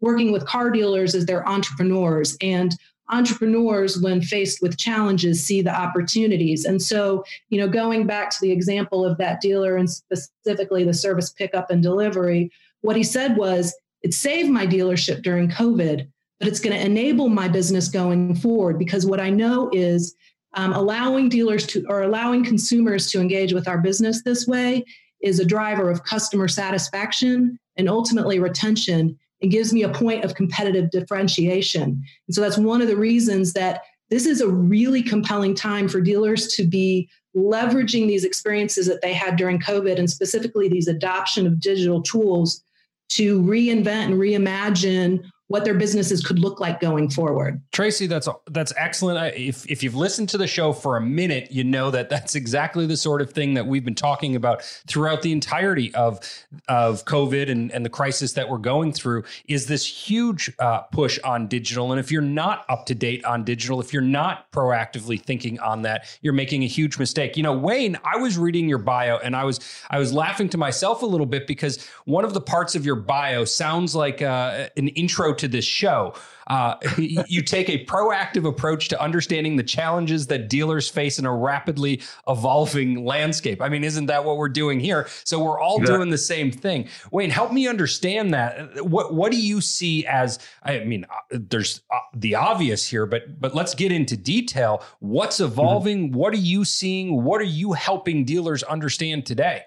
working 0.00 0.32
with 0.32 0.46
car 0.46 0.70
dealers 0.70 1.14
is 1.14 1.26
they're 1.26 1.48
entrepreneurs 1.48 2.36
and 2.40 2.74
entrepreneurs 3.10 3.98
when 4.00 4.20
faced 4.20 4.60
with 4.60 4.76
challenges 4.76 5.42
see 5.42 5.62
the 5.62 5.74
opportunities 5.74 6.66
and 6.66 6.82
so 6.82 7.24
you 7.48 7.58
know 7.58 7.66
going 7.66 8.06
back 8.06 8.28
to 8.28 8.36
the 8.42 8.50
example 8.50 9.02
of 9.02 9.16
that 9.16 9.40
dealer 9.40 9.76
and 9.76 9.88
specifically 9.90 10.84
the 10.84 10.92
service 10.92 11.30
pickup 11.30 11.70
and 11.70 11.82
delivery 11.82 12.50
what 12.82 12.96
he 12.96 13.02
said 13.02 13.36
was 13.38 13.74
it 14.02 14.12
saved 14.12 14.50
my 14.50 14.66
dealership 14.66 15.22
during 15.22 15.48
covid 15.48 16.06
but 16.38 16.48
it's 16.48 16.60
going 16.60 16.76
to 16.76 16.84
enable 16.84 17.28
my 17.28 17.48
business 17.48 17.88
going 17.88 18.34
forward 18.34 18.78
because 18.78 19.06
what 19.06 19.20
I 19.20 19.30
know 19.30 19.70
is 19.72 20.14
um, 20.54 20.72
allowing 20.72 21.28
dealers 21.28 21.66
to 21.68 21.84
or 21.88 22.02
allowing 22.02 22.44
consumers 22.44 23.10
to 23.10 23.20
engage 23.20 23.52
with 23.52 23.68
our 23.68 23.78
business 23.78 24.22
this 24.22 24.46
way 24.46 24.84
is 25.22 25.40
a 25.40 25.44
driver 25.44 25.90
of 25.90 26.04
customer 26.04 26.48
satisfaction 26.48 27.58
and 27.76 27.88
ultimately 27.88 28.38
retention. 28.38 29.18
It 29.40 29.48
gives 29.48 29.72
me 29.72 29.82
a 29.82 29.88
point 29.88 30.24
of 30.24 30.34
competitive 30.34 30.90
differentiation. 30.90 32.02
And 32.26 32.34
so 32.34 32.40
that's 32.40 32.58
one 32.58 32.82
of 32.82 32.88
the 32.88 32.96
reasons 32.96 33.52
that 33.54 33.82
this 34.10 34.26
is 34.26 34.40
a 34.40 34.48
really 34.48 35.02
compelling 35.02 35.54
time 35.54 35.88
for 35.88 36.00
dealers 36.00 36.48
to 36.54 36.66
be 36.66 37.08
leveraging 37.36 38.06
these 38.06 38.24
experiences 38.24 38.86
that 38.86 39.02
they 39.02 39.12
had 39.12 39.36
during 39.36 39.58
COVID 39.58 39.98
and 39.98 40.10
specifically 40.10 40.68
these 40.68 40.88
adoption 40.88 41.46
of 41.46 41.60
digital 41.60 42.02
tools 42.02 42.62
to 43.10 43.40
reinvent 43.42 44.06
and 44.06 44.14
reimagine 44.14 45.22
what 45.48 45.64
their 45.64 45.74
businesses 45.74 46.24
could 46.24 46.38
look 46.38 46.60
like 46.60 46.78
going 46.78 47.08
forward. 47.08 47.60
Tracy, 47.72 48.06
that's 48.06 48.28
that's 48.50 48.72
excellent. 48.76 49.34
If 49.34 49.68
if 49.68 49.82
you've 49.82 49.94
listened 49.94 50.28
to 50.30 50.38
the 50.38 50.46
show 50.46 50.72
for 50.72 50.96
a 50.96 51.00
minute, 51.00 51.50
you 51.50 51.64
know 51.64 51.90
that 51.90 52.10
that's 52.10 52.34
exactly 52.34 52.86
the 52.86 52.96
sort 52.96 53.22
of 53.22 53.32
thing 53.32 53.54
that 53.54 53.66
we've 53.66 53.84
been 53.84 53.94
talking 53.94 54.36
about 54.36 54.62
throughout 54.86 55.22
the 55.22 55.32
entirety 55.32 55.92
of 55.94 56.20
of 56.68 57.04
COVID 57.06 57.50
and 57.50 57.72
and 57.72 57.84
the 57.84 57.90
crisis 57.90 58.34
that 58.34 58.48
we're 58.48 58.58
going 58.58 58.92
through. 58.92 59.24
Is 59.46 59.66
this 59.66 59.86
huge 59.86 60.52
uh, 60.58 60.80
push 60.82 61.18
on 61.24 61.48
digital? 61.48 61.92
And 61.92 61.98
if 61.98 62.12
you're 62.12 62.20
not 62.20 62.66
up 62.68 62.84
to 62.86 62.94
date 62.94 63.24
on 63.24 63.44
digital, 63.44 63.80
if 63.80 63.92
you're 63.92 64.02
not 64.02 64.52
proactively 64.52 65.20
thinking 65.20 65.58
on 65.60 65.82
that, 65.82 66.18
you're 66.20 66.34
making 66.34 66.62
a 66.62 66.68
huge 66.68 66.98
mistake. 66.98 67.38
You 67.38 67.42
know, 67.42 67.56
Wayne, 67.56 67.98
I 68.04 68.18
was 68.18 68.36
reading 68.36 68.68
your 68.68 68.78
bio 68.78 69.16
and 69.16 69.34
I 69.34 69.44
was 69.44 69.60
I 69.88 69.98
was 69.98 70.12
laughing 70.12 70.50
to 70.50 70.58
myself 70.58 71.02
a 71.02 71.06
little 71.06 71.26
bit 71.26 71.46
because 71.46 71.88
one 72.04 72.26
of 72.26 72.34
the 72.34 72.40
parts 72.42 72.74
of 72.74 72.84
your 72.84 72.96
bio 72.96 73.46
sounds 73.46 73.94
like 73.94 74.20
uh, 74.20 74.68
an 74.76 74.88
intro 74.88 75.37
to 75.38 75.48
this 75.48 75.64
show. 75.64 76.14
Uh, 76.48 76.76
you 76.98 77.42
take 77.42 77.68
a 77.68 77.84
proactive 77.84 78.46
approach 78.46 78.88
to 78.88 79.00
understanding 79.00 79.56
the 79.56 79.62
challenges 79.62 80.26
that 80.28 80.48
dealers 80.48 80.88
face 80.88 81.18
in 81.18 81.26
a 81.26 81.34
rapidly 81.34 82.02
evolving 82.26 83.04
landscape. 83.04 83.60
I 83.62 83.68
mean, 83.68 83.84
isn't 83.84 84.06
that 84.06 84.24
what 84.24 84.38
we're 84.38 84.48
doing 84.48 84.80
here? 84.80 85.06
So 85.24 85.42
we're 85.42 85.60
all 85.60 85.80
yeah. 85.80 85.86
doing 85.86 86.10
the 86.10 86.18
same 86.18 86.50
thing. 86.50 86.88
Wayne, 87.12 87.30
help 87.30 87.52
me 87.52 87.68
understand 87.68 88.32
that. 88.34 88.84
What 88.84 89.14
what 89.14 89.30
do 89.30 89.40
you 89.40 89.60
see 89.60 90.06
as? 90.06 90.38
I 90.62 90.80
mean, 90.80 91.04
uh, 91.04 91.38
there's 91.50 91.82
uh, 91.92 91.98
the 92.14 92.34
obvious 92.34 92.86
here, 92.86 93.06
but 93.06 93.40
but 93.40 93.54
let's 93.54 93.74
get 93.74 93.92
into 93.92 94.16
detail. 94.16 94.82
What's 95.00 95.36
mm-hmm. 95.36 95.52
evolving? 95.52 96.08
Mm-hmm. 96.08 96.16
What 96.16 96.32
are 96.32 96.38
you 96.38 96.64
seeing? 96.64 97.22
What 97.22 97.40
are 97.40 97.44
you 97.44 97.72
helping 97.72 98.24
dealers 98.24 98.62
understand 98.62 99.26
today? 99.26 99.64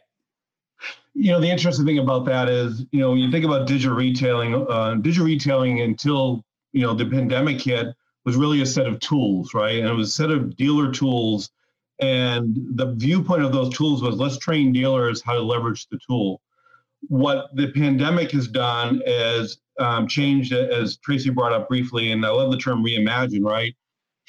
You 1.13 1.31
know, 1.31 1.41
the 1.41 1.49
interesting 1.49 1.85
thing 1.85 1.99
about 1.99 2.25
that 2.25 2.47
is, 2.47 2.85
you 2.91 2.99
know, 2.99 3.11
when 3.11 3.19
you 3.19 3.31
think 3.31 3.45
about 3.45 3.67
digital 3.67 3.95
retailing, 3.95 4.65
uh, 4.69 4.95
digital 4.95 5.25
retailing 5.25 5.81
until 5.81 6.43
you 6.71 6.81
know 6.81 6.93
the 6.93 7.05
pandemic 7.05 7.61
hit 7.61 7.87
was 8.25 8.35
really 8.35 8.61
a 8.61 8.65
set 8.65 8.87
of 8.87 8.99
tools, 8.99 9.53
right? 9.53 9.79
And 9.79 9.87
it 9.87 9.93
was 9.93 10.09
a 10.09 10.11
set 10.11 10.31
of 10.31 10.55
dealer 10.55 10.91
tools. 10.91 11.49
And 11.99 12.55
the 12.75 12.93
viewpoint 12.93 13.43
of 13.43 13.51
those 13.51 13.75
tools 13.75 14.01
was 14.01 14.15
let's 14.15 14.37
train 14.37 14.71
dealers 14.71 15.21
how 15.21 15.33
to 15.33 15.41
leverage 15.41 15.87
the 15.87 15.99
tool. 16.07 16.41
What 17.07 17.55
the 17.55 17.71
pandemic 17.71 18.31
has 18.31 18.47
done 18.47 19.01
is 19.05 19.59
um, 19.79 20.07
changed, 20.07 20.53
as 20.53 20.97
Tracy 20.97 21.29
brought 21.29 21.53
up 21.53 21.67
briefly, 21.67 22.11
and 22.11 22.25
I 22.25 22.29
love 22.29 22.51
the 22.51 22.57
term 22.57 22.83
reimagine, 22.83 23.43
right? 23.43 23.75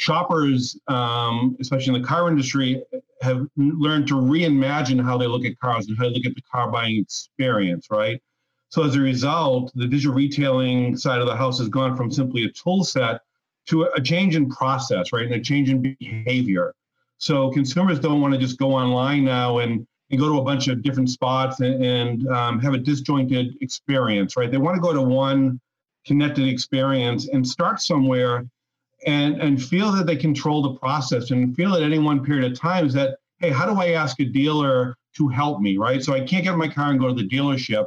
Shoppers, 0.02 0.76
um, 0.88 1.56
especially 1.60 1.94
in 1.94 2.02
the 2.02 2.08
car 2.08 2.28
industry, 2.28 2.82
have 3.20 3.46
learned 3.56 4.08
to 4.08 4.14
reimagine 4.14 5.00
how 5.00 5.16
they 5.16 5.28
look 5.28 5.44
at 5.44 5.56
cars 5.60 5.86
and 5.86 5.96
how 5.96 6.08
they 6.08 6.14
look 6.14 6.26
at 6.26 6.34
the 6.34 6.42
car 6.42 6.72
buying 6.72 6.98
experience, 6.98 7.86
right? 7.88 8.20
So 8.68 8.82
as 8.82 8.96
a 8.96 9.00
result, 9.00 9.70
the 9.76 9.86
digital 9.86 10.12
retailing 10.12 10.96
side 10.96 11.20
of 11.20 11.28
the 11.28 11.36
house 11.36 11.60
has 11.60 11.68
gone 11.68 11.96
from 11.96 12.10
simply 12.10 12.42
a 12.44 12.50
tool 12.50 12.82
set 12.82 13.20
to 13.66 13.84
a 13.94 14.00
change 14.00 14.34
in 14.34 14.50
process, 14.50 15.12
right? 15.12 15.24
And 15.24 15.34
a 15.34 15.40
change 15.40 15.70
in 15.70 15.96
behavior. 16.00 16.74
So 17.18 17.52
consumers 17.52 18.00
don't 18.00 18.20
want 18.20 18.34
to 18.34 18.40
just 18.40 18.58
go 18.58 18.72
online 18.72 19.24
now 19.24 19.58
and, 19.58 19.86
and 20.10 20.18
go 20.18 20.28
to 20.28 20.40
a 20.40 20.42
bunch 20.42 20.66
of 20.66 20.82
different 20.82 21.10
spots 21.10 21.60
and, 21.60 21.84
and 21.84 22.26
um, 22.26 22.58
have 22.58 22.74
a 22.74 22.78
disjointed 22.78 23.54
experience, 23.60 24.36
right? 24.36 24.50
They 24.50 24.58
want 24.58 24.74
to 24.74 24.82
go 24.82 24.92
to 24.92 25.02
one 25.02 25.60
connected 26.04 26.48
experience 26.48 27.28
and 27.28 27.46
start 27.46 27.80
somewhere 27.80 28.44
and, 29.06 29.40
and 29.40 29.62
feel 29.62 29.92
that 29.92 30.06
they 30.06 30.16
control 30.16 30.62
the 30.62 30.78
process 30.78 31.30
and 31.30 31.54
feel 31.56 31.74
at 31.74 31.82
any 31.82 31.98
one 31.98 32.24
period 32.24 32.50
of 32.50 32.58
time 32.58 32.86
is 32.86 32.94
that, 32.94 33.18
hey, 33.38 33.50
how 33.50 33.66
do 33.66 33.80
I 33.80 33.90
ask 33.90 34.20
a 34.20 34.24
dealer 34.24 34.96
to 35.16 35.28
help 35.28 35.60
me, 35.60 35.76
right? 35.76 36.02
So 36.02 36.12
I 36.12 36.20
can't 36.20 36.44
get 36.44 36.52
in 36.52 36.58
my 36.58 36.68
car 36.68 36.90
and 36.90 37.00
go 37.00 37.08
to 37.08 37.14
the 37.14 37.28
dealership. 37.28 37.86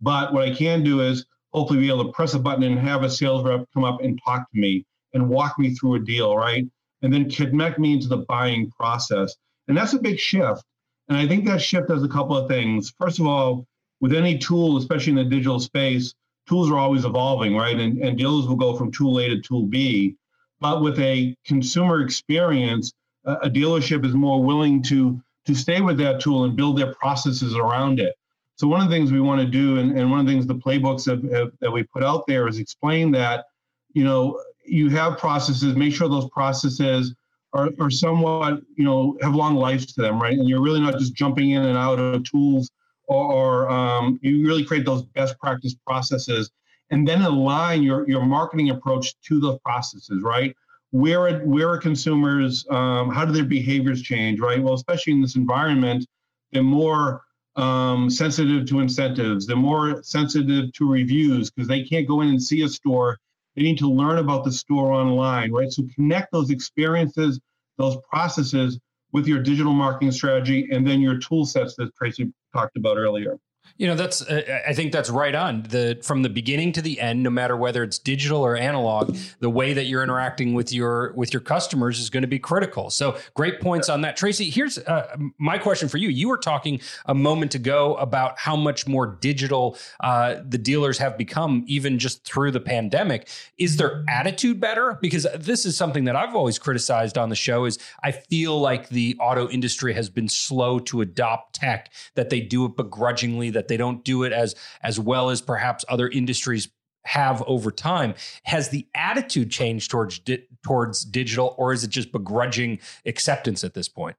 But 0.00 0.32
what 0.32 0.48
I 0.48 0.54
can 0.54 0.82
do 0.82 1.00
is 1.00 1.26
hopefully 1.52 1.80
be 1.80 1.88
able 1.88 2.04
to 2.04 2.12
press 2.12 2.34
a 2.34 2.38
button 2.38 2.62
and 2.64 2.78
have 2.78 3.02
a 3.02 3.10
sales 3.10 3.44
rep 3.44 3.66
come 3.74 3.84
up 3.84 4.00
and 4.02 4.18
talk 4.24 4.50
to 4.50 4.58
me 4.58 4.84
and 5.14 5.28
walk 5.28 5.58
me 5.58 5.74
through 5.74 5.96
a 5.96 6.00
deal, 6.00 6.36
right? 6.36 6.64
And 7.02 7.12
then 7.12 7.30
connect 7.30 7.78
me 7.78 7.92
into 7.92 8.08
the 8.08 8.24
buying 8.28 8.70
process. 8.70 9.34
And 9.68 9.76
that's 9.76 9.92
a 9.92 9.98
big 9.98 10.18
shift. 10.18 10.64
And 11.08 11.18
I 11.18 11.26
think 11.26 11.44
that 11.46 11.60
shift 11.60 11.88
does 11.88 12.02
a 12.02 12.08
couple 12.08 12.36
of 12.36 12.48
things. 12.48 12.92
First 12.98 13.18
of 13.18 13.26
all, 13.26 13.66
with 14.00 14.14
any 14.14 14.38
tool, 14.38 14.78
especially 14.78 15.10
in 15.10 15.16
the 15.16 15.24
digital 15.24 15.60
space, 15.60 16.14
tools 16.48 16.70
are 16.70 16.78
always 16.78 17.04
evolving, 17.04 17.54
right? 17.54 17.78
And, 17.78 17.98
and 17.98 18.16
dealers 18.16 18.46
will 18.46 18.56
go 18.56 18.76
from 18.76 18.90
tool 18.90 19.18
A 19.20 19.28
to 19.28 19.40
tool 19.40 19.66
B. 19.66 20.16
But 20.62 20.80
with 20.80 20.98
a 21.00 21.36
consumer 21.44 22.00
experience, 22.02 22.92
a, 23.24 23.50
dealership 23.50 24.06
is 24.06 24.14
more 24.14 24.42
willing 24.42 24.82
to 24.84 25.20
to 25.44 25.54
stay 25.56 25.80
with 25.80 25.98
that 25.98 26.20
tool 26.20 26.44
and 26.44 26.56
build 26.56 26.78
their 26.78 26.94
processes 26.94 27.56
around 27.56 27.98
it. 27.98 28.14
So 28.54 28.68
one 28.68 28.80
of 28.80 28.88
the 28.88 28.94
things 28.94 29.10
we 29.10 29.20
want 29.20 29.40
to 29.40 29.46
do, 29.46 29.78
and, 29.78 29.98
and 29.98 30.08
one 30.08 30.20
of 30.20 30.26
the 30.26 30.32
things 30.32 30.46
the 30.46 30.54
playbooks 30.54 31.04
have, 31.10 31.20
have, 31.32 31.50
that 31.60 31.72
we 31.72 31.82
put 31.82 32.04
out 32.04 32.28
there 32.28 32.46
is 32.46 32.60
explain 32.60 33.10
that, 33.10 33.46
you 33.92 34.04
know, 34.04 34.40
you 34.64 34.88
have 34.90 35.18
processes, 35.18 35.74
make 35.74 35.92
sure 35.92 36.08
those 36.08 36.30
processes 36.30 37.12
are, 37.54 37.70
are 37.80 37.90
somewhat, 37.90 38.60
you 38.76 38.84
know, 38.84 39.18
have 39.20 39.34
long 39.34 39.56
lives 39.56 39.86
to 39.94 40.00
them, 40.00 40.22
right? 40.22 40.38
And 40.38 40.48
you're 40.48 40.62
really 40.62 40.80
not 40.80 40.96
just 40.96 41.12
jumping 41.12 41.50
in 41.50 41.64
and 41.64 41.76
out 41.76 41.98
of 41.98 42.22
tools 42.22 42.70
or, 43.08 43.32
or 43.32 43.68
um, 43.68 44.20
you 44.22 44.46
really 44.46 44.64
create 44.64 44.84
those 44.86 45.02
best 45.02 45.36
practice 45.40 45.74
processes 45.84 46.52
and 46.92 47.08
then 47.08 47.22
align 47.22 47.82
your, 47.82 48.08
your 48.08 48.24
marketing 48.24 48.70
approach 48.70 49.14
to 49.22 49.40
those 49.40 49.58
processes, 49.64 50.22
right? 50.22 50.54
Where 50.90 51.26
are, 51.26 51.38
where 51.40 51.70
are 51.70 51.78
consumers, 51.78 52.66
um, 52.70 53.10
how 53.10 53.24
do 53.24 53.32
their 53.32 53.46
behaviors 53.46 54.02
change, 54.02 54.38
right? 54.40 54.62
Well, 54.62 54.74
especially 54.74 55.14
in 55.14 55.22
this 55.22 55.34
environment, 55.34 56.06
they're 56.52 56.62
more 56.62 57.22
um, 57.56 58.10
sensitive 58.10 58.66
to 58.68 58.80
incentives. 58.80 59.46
They're 59.46 59.56
more 59.56 60.02
sensitive 60.02 60.70
to 60.74 60.90
reviews 60.90 61.50
because 61.50 61.66
they 61.66 61.82
can't 61.82 62.06
go 62.06 62.20
in 62.20 62.28
and 62.28 62.42
see 62.42 62.62
a 62.62 62.68
store. 62.68 63.18
They 63.56 63.62
need 63.62 63.78
to 63.78 63.90
learn 63.90 64.18
about 64.18 64.44
the 64.44 64.52
store 64.52 64.92
online, 64.92 65.50
right? 65.50 65.72
So 65.72 65.84
connect 65.94 66.30
those 66.30 66.50
experiences, 66.50 67.40
those 67.78 67.96
processes 68.10 68.78
with 69.12 69.26
your 69.26 69.42
digital 69.42 69.72
marketing 69.72 70.12
strategy 70.12 70.68
and 70.70 70.86
then 70.86 71.00
your 71.00 71.18
tool 71.18 71.46
sets 71.46 71.74
that 71.76 71.94
Tracy 71.96 72.30
talked 72.52 72.76
about 72.76 72.98
earlier. 72.98 73.38
You 73.82 73.88
know, 73.88 73.96
that's 73.96 74.22
uh, 74.22 74.60
I 74.64 74.74
think 74.74 74.92
that's 74.92 75.10
right 75.10 75.34
on. 75.34 75.64
The 75.64 75.98
from 76.04 76.22
the 76.22 76.28
beginning 76.28 76.70
to 76.74 76.82
the 76.82 77.00
end, 77.00 77.24
no 77.24 77.30
matter 77.30 77.56
whether 77.56 77.82
it's 77.82 77.98
digital 77.98 78.46
or 78.46 78.54
analog, 78.54 79.16
the 79.40 79.50
way 79.50 79.72
that 79.72 79.86
you're 79.86 80.04
interacting 80.04 80.54
with 80.54 80.72
your 80.72 81.12
with 81.14 81.32
your 81.32 81.40
customers 81.40 81.98
is 81.98 82.08
going 82.08 82.20
to 82.20 82.28
be 82.28 82.38
critical. 82.38 82.90
So, 82.90 83.18
great 83.34 83.60
points 83.60 83.88
on 83.88 84.02
that, 84.02 84.16
Tracy. 84.16 84.50
Here's 84.50 84.78
uh, 84.78 85.16
my 85.36 85.58
question 85.58 85.88
for 85.88 85.98
you. 85.98 86.10
You 86.10 86.28
were 86.28 86.38
talking 86.38 86.80
a 87.06 87.14
moment 87.14 87.56
ago 87.56 87.96
about 87.96 88.38
how 88.38 88.54
much 88.54 88.86
more 88.86 89.18
digital 89.20 89.76
uh, 89.98 90.36
the 90.48 90.58
dealers 90.58 90.98
have 90.98 91.18
become, 91.18 91.64
even 91.66 91.98
just 91.98 92.24
through 92.24 92.52
the 92.52 92.60
pandemic. 92.60 93.28
Is 93.58 93.78
their 93.78 94.04
attitude 94.08 94.60
better? 94.60 94.96
Because 95.02 95.26
this 95.36 95.66
is 95.66 95.76
something 95.76 96.04
that 96.04 96.14
I've 96.14 96.36
always 96.36 96.56
criticized 96.56 97.18
on 97.18 97.30
the 97.30 97.34
show. 97.34 97.64
Is 97.64 97.80
I 98.00 98.12
feel 98.12 98.60
like 98.60 98.90
the 98.90 99.16
auto 99.18 99.48
industry 99.48 99.92
has 99.94 100.08
been 100.08 100.28
slow 100.28 100.78
to 100.78 101.00
adopt 101.00 101.56
tech; 101.56 101.92
that 102.14 102.30
they 102.30 102.38
do 102.38 102.64
it 102.66 102.76
begrudgingly 102.76 103.50
that 103.50 103.71
they 103.72 103.78
don't 103.78 104.04
do 104.04 104.22
it 104.24 104.32
as 104.32 104.54
as 104.82 105.00
well 105.00 105.30
as 105.30 105.40
perhaps 105.40 105.82
other 105.88 106.08
industries 106.08 106.68
have 107.04 107.42
over 107.46 107.70
time. 107.70 108.14
Has 108.44 108.68
the 108.68 108.86
attitude 108.94 109.50
changed 109.50 109.90
towards 109.90 110.18
di- 110.18 110.46
towards 110.62 111.04
digital 111.04 111.54
or 111.56 111.72
is 111.72 111.82
it 111.82 111.90
just 111.90 112.12
begrudging 112.12 112.78
acceptance 113.06 113.64
at 113.64 113.72
this 113.72 113.88
point? 113.88 114.16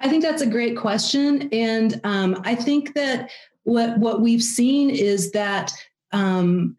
I 0.00 0.08
think 0.08 0.22
that's 0.22 0.42
a 0.42 0.46
great 0.46 0.76
question 0.76 1.48
and 1.52 2.00
um, 2.04 2.40
i 2.44 2.54
think 2.54 2.94
that 2.94 3.30
what 3.64 3.98
what 3.98 4.20
we've 4.20 4.42
seen 4.42 4.90
is 4.90 5.32
that 5.32 5.72
um, 6.12 6.76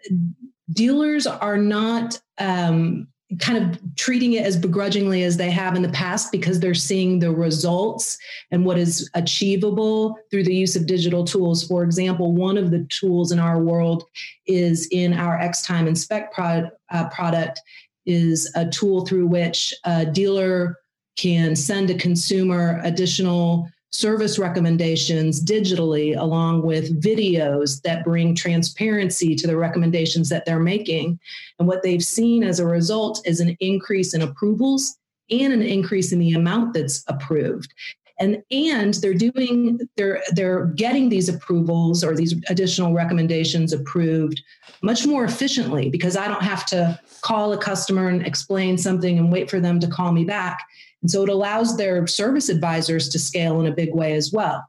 dealers 0.71 1.27
are 1.27 1.57
not 1.57 2.19
um, 2.39 3.07
kind 3.37 3.57
of 3.57 3.95
treating 3.95 4.33
it 4.33 4.43
as 4.43 4.57
begrudgingly 4.57 5.23
as 5.23 5.37
they 5.37 5.51
have 5.51 5.75
in 5.75 5.83
the 5.83 5.89
past 5.89 6.31
because 6.31 6.59
they're 6.59 6.73
seeing 6.73 7.19
the 7.19 7.31
results 7.31 8.17
and 8.49 8.65
what 8.65 8.77
is 8.77 9.07
achievable 9.13 10.17
through 10.31 10.43
the 10.43 10.55
use 10.55 10.75
of 10.75 10.87
digital 10.87 11.23
tools. 11.23 11.63
For 11.63 11.83
example, 11.83 12.31
one 12.33 12.57
of 12.57 12.71
the 12.71 12.85
tools 12.85 13.31
in 13.31 13.37
our 13.37 13.61
world 13.61 14.05
is 14.47 14.87
in 14.91 15.13
our 15.13 15.37
Xtime 15.37 15.87
Inspect 15.87 16.33
product, 16.33 16.75
uh, 16.89 17.07
product 17.09 17.61
is 18.07 18.51
a 18.55 18.67
tool 18.67 19.05
through 19.05 19.27
which 19.27 19.75
a 19.85 20.05
dealer 20.07 20.77
can 21.15 21.55
send 21.55 21.91
a 21.91 21.95
consumer 21.95 22.79
additional 22.83 23.69
service 23.91 24.37
recommendations 24.37 25.43
digitally 25.43 26.17
along 26.17 26.61
with 26.61 27.01
videos 27.01 27.81
that 27.81 28.03
bring 28.03 28.35
transparency 28.35 29.35
to 29.35 29.47
the 29.47 29.57
recommendations 29.57 30.29
that 30.29 30.45
they're 30.45 30.59
making. 30.59 31.19
And 31.57 31.67
what 31.67 31.81
they've 31.81 32.03
seen 32.03 32.43
as 32.43 32.59
a 32.59 32.65
result 32.65 33.21
is 33.25 33.39
an 33.39 33.57
increase 33.59 34.13
in 34.13 34.21
approvals 34.21 34.97
and 35.31 35.53
an 35.53 35.61
increase 35.61 36.11
in 36.11 36.19
the 36.19 36.33
amount 36.33 36.73
that's 36.73 37.03
approved. 37.07 37.73
And, 38.21 38.43
and 38.51 38.95
they're 38.95 39.13
doing 39.13 39.79
they're 39.95 40.21
they're 40.31 40.65
getting 40.65 41.07
these 41.07 41.29
approvals 41.29 42.03
or 42.03 42.15
these 42.15 42.35
additional 42.49 42.93
recommendations 42.93 43.71
approved 43.71 44.43
much 44.81 45.07
more 45.07 45.23
efficiently 45.23 45.89
because 45.89 46.17
I 46.17 46.27
don't 46.27 46.43
have 46.43 46.65
to 46.67 46.99
call 47.21 47.53
a 47.53 47.57
customer 47.57 48.09
and 48.09 48.27
explain 48.27 48.77
something 48.77 49.17
and 49.17 49.31
wait 49.31 49.49
for 49.49 49.61
them 49.61 49.79
to 49.79 49.87
call 49.87 50.11
me 50.11 50.25
back 50.25 50.59
and 51.01 51.09
so 51.09 51.23
it 51.23 51.29
allows 51.29 51.77
their 51.77 52.05
service 52.07 52.49
advisors 52.49 53.09
to 53.09 53.19
scale 53.19 53.59
in 53.59 53.67
a 53.67 53.75
big 53.75 53.93
way 53.93 54.13
as 54.13 54.31
well. 54.31 54.63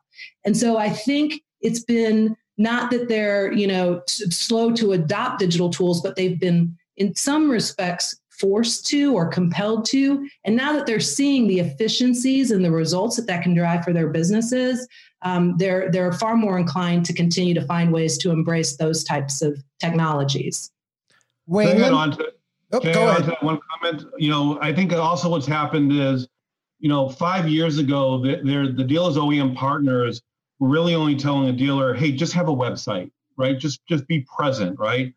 And 0.45 0.57
so 0.57 0.77
I 0.77 0.91
think 0.91 1.43
it's 1.61 1.83
been 1.83 2.37
not 2.59 2.91
that 2.91 3.09
they're, 3.09 3.53
you 3.53 3.67
know, 3.67 4.03
t- 4.07 4.31
slow 4.31 4.73
to 4.73 4.93
adopt 4.93 5.41
digital 5.41 5.71
tools, 5.71 6.03
but 6.03 6.17
they've 6.17 6.39
been 6.39 6.77
in 6.97 7.15
some 7.15 7.51
respects 7.51 8.21
forced 8.31 8.87
to 8.87 9.15
or 9.15 9.29
compelled 9.29 9.85
to. 9.87 10.27
And 10.45 10.57
now 10.57 10.73
that 10.73 10.87
they're 10.87 11.01
seeing 11.01 11.47
the 11.47 11.61
efficiencies 11.61 12.51
and 12.51 12.65
the 12.65 12.71
results 12.71 13.17
that 13.17 13.27
that 13.27 13.43
can 13.43 13.55
drive 13.55 13.85
for 13.85 13.93
their 13.93 14.09
businesses, 14.09 14.87
um, 15.23 15.57
they're 15.59 15.91
they're 15.91 16.13
far 16.13 16.37
more 16.37 16.59
inclined 16.59 17.05
to 17.07 17.13
continue 17.13 17.55
to 17.55 17.67
find 17.67 17.93
ways 17.93 18.17
to 18.19 18.31
embrace 18.31 18.77
those 18.77 19.05
types 19.05 19.43
of 19.43 19.63
technologies. 19.79 20.71
Wayne, 21.47 21.77
Oh, 22.73 22.81
Can 22.81 22.93
go 22.93 23.07
I 23.07 23.17
ahead. 23.17 23.37
one 23.41 23.59
comment? 23.71 24.05
You 24.19 24.31
know, 24.31 24.59
I 24.61 24.73
think 24.73 24.93
also 24.93 25.29
what's 25.29 25.47
happened 25.47 25.93
is, 25.93 26.29
you 26.79 26.89
know, 26.89 27.09
five 27.09 27.49
years 27.49 27.79
ago, 27.79 28.23
the, 28.23 28.37
the 28.77 28.85
dealers 28.85 29.17
OEM 29.17 29.57
partners 29.57 30.23
were 30.59 30.69
really 30.69 30.95
only 30.95 31.17
telling 31.17 31.49
a 31.49 31.53
dealer, 31.53 31.95
"Hey, 31.95 32.13
just 32.13 32.33
have 32.35 32.49
a 32.49 32.55
website, 32.55 33.11
right? 33.37 33.59
Just 33.59 33.85
just 33.87 34.07
be 34.07 34.27
present, 34.37 34.79
right?" 34.79 35.13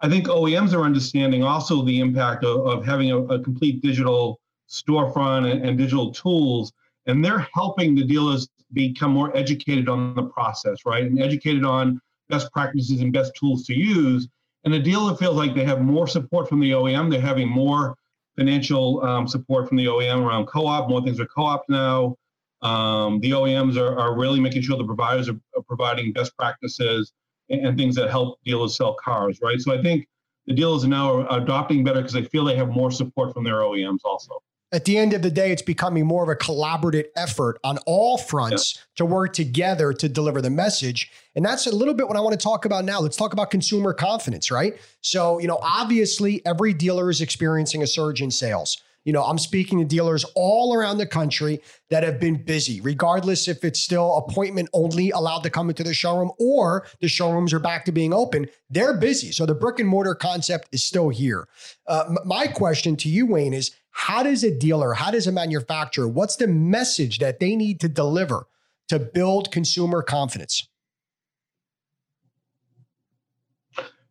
I 0.00 0.08
think 0.08 0.26
OEMs 0.28 0.74
are 0.74 0.82
understanding 0.82 1.42
also 1.42 1.82
the 1.82 1.98
impact 1.98 2.44
of, 2.44 2.66
of 2.66 2.84
having 2.84 3.10
a, 3.10 3.18
a, 3.18 3.42
complete 3.42 3.82
digital 3.82 4.40
storefront 4.68 5.50
and, 5.50 5.64
and 5.64 5.76
digital 5.76 6.12
tools, 6.12 6.72
and 7.06 7.24
they're 7.24 7.48
helping 7.52 7.94
the 7.94 8.04
dealers 8.04 8.48
become 8.72 9.10
more 9.12 9.36
educated 9.36 9.88
on 9.88 10.14
the 10.14 10.22
process, 10.22 10.78
right? 10.84 11.04
And 11.04 11.20
educated 11.20 11.64
on 11.64 12.00
best 12.28 12.52
practices 12.52 13.00
and 13.00 13.12
best 13.12 13.32
tools 13.34 13.64
to 13.64 13.74
use. 13.74 14.28
And 14.64 14.74
the 14.74 14.78
dealer 14.78 15.14
feels 15.16 15.36
like 15.36 15.54
they 15.54 15.64
have 15.64 15.80
more 15.80 16.06
support 16.06 16.48
from 16.48 16.60
the 16.60 16.72
OEM. 16.72 17.10
They're 17.10 17.20
having 17.20 17.48
more 17.48 17.96
financial 18.36 19.02
um, 19.04 19.26
support 19.26 19.68
from 19.68 19.76
the 19.76 19.86
OEM 19.86 20.24
around 20.24 20.46
co-op. 20.46 20.88
More 20.88 21.02
things 21.02 21.20
are 21.20 21.26
co-op 21.26 21.64
now. 21.68 22.16
Um, 22.62 23.20
the 23.20 23.30
OEMs 23.30 23.76
are, 23.76 23.98
are 23.98 24.16
really 24.16 24.40
making 24.40 24.62
sure 24.62 24.76
the 24.76 24.84
providers 24.84 25.28
are, 25.28 25.38
are 25.56 25.62
providing 25.66 26.12
best 26.12 26.36
practices 26.36 27.12
and, 27.50 27.64
and, 27.64 27.78
things 27.78 27.94
that 27.94 28.10
help 28.10 28.40
dealers 28.44 28.76
sell 28.76 28.94
cars, 28.94 29.38
right? 29.40 29.60
So 29.60 29.78
I 29.78 29.80
think 29.80 30.08
the 30.46 30.54
dealers 30.54 30.84
are 30.84 30.88
now 30.88 31.20
are 31.22 31.40
adopting 31.40 31.84
better 31.84 32.00
because 32.00 32.14
they 32.14 32.24
feel 32.24 32.44
they 32.44 32.56
have 32.56 32.70
more 32.70 32.90
support 32.90 33.32
from 33.32 33.44
their 33.44 33.60
OEMs 33.60 34.00
also 34.04 34.42
at 34.70 34.84
the 34.84 34.98
end 34.98 35.14
of 35.14 35.22
the 35.22 35.30
day, 35.30 35.50
it's 35.50 35.62
becoming 35.62 36.06
more 36.06 36.22
of 36.22 36.28
a 36.28 36.36
collaborative 36.36 37.06
effort 37.16 37.58
on 37.64 37.78
all 37.86 38.18
fronts 38.18 38.76
yeah. 38.76 38.82
to 38.96 39.06
work 39.06 39.32
together 39.32 39.92
to 39.94 40.08
deliver 40.08 40.42
the 40.42 40.50
message. 40.50 41.10
And 41.34 41.44
that's 41.44 41.66
a 41.66 41.74
little 41.74 41.94
bit 41.94 42.06
what 42.06 42.16
I 42.16 42.20
want 42.20 42.38
to 42.38 42.42
talk 42.42 42.64
about 42.64 42.84
now. 42.84 43.00
Let's 43.00 43.16
talk 43.16 43.32
about 43.32 43.50
consumer 43.50 43.94
confidence, 43.94 44.50
right? 44.50 44.74
So, 45.00 45.38
you 45.38 45.48
know, 45.48 45.58
obviously 45.62 46.44
every 46.44 46.74
dealer 46.74 47.08
is 47.08 47.20
experiencing 47.20 47.82
a 47.82 47.86
surge 47.86 48.20
in 48.20 48.30
sales. 48.30 48.82
You 49.04 49.12
know, 49.14 49.24
I'm 49.24 49.38
speaking 49.38 49.78
to 49.78 49.86
dealers 49.86 50.26
all 50.34 50.74
around 50.74 50.98
the 50.98 51.06
country 51.06 51.62
that 51.88 52.02
have 52.02 52.20
been 52.20 52.44
busy, 52.44 52.82
regardless 52.82 53.48
if 53.48 53.64
it's 53.64 53.80
still 53.80 54.16
appointment 54.16 54.68
only 54.74 55.10
allowed 55.12 55.44
to 55.44 55.50
come 55.50 55.70
into 55.70 55.82
the 55.82 55.94
showroom 55.94 56.30
or 56.38 56.86
the 57.00 57.08
showrooms 57.08 57.54
are 57.54 57.58
back 57.58 57.86
to 57.86 57.92
being 57.92 58.12
open. 58.12 58.48
They're 58.68 58.98
busy. 58.98 59.32
So 59.32 59.46
the 59.46 59.54
brick 59.54 59.78
and 59.78 59.88
mortar 59.88 60.14
concept 60.14 60.68
is 60.72 60.84
still 60.84 61.08
here. 61.08 61.48
Uh, 61.86 62.16
my 62.26 62.48
question 62.48 62.96
to 62.96 63.08
you, 63.08 63.24
Wayne, 63.24 63.54
is 63.54 63.70
how 63.98 64.22
does 64.22 64.44
a 64.44 64.56
dealer, 64.56 64.94
how 64.94 65.10
does 65.10 65.26
a 65.26 65.32
manufacturer, 65.32 66.06
what's 66.06 66.36
the 66.36 66.46
message 66.46 67.18
that 67.18 67.40
they 67.40 67.56
need 67.56 67.80
to 67.80 67.88
deliver 67.88 68.46
to 68.86 68.96
build 69.00 69.50
consumer 69.50 70.02
confidence? 70.02 70.68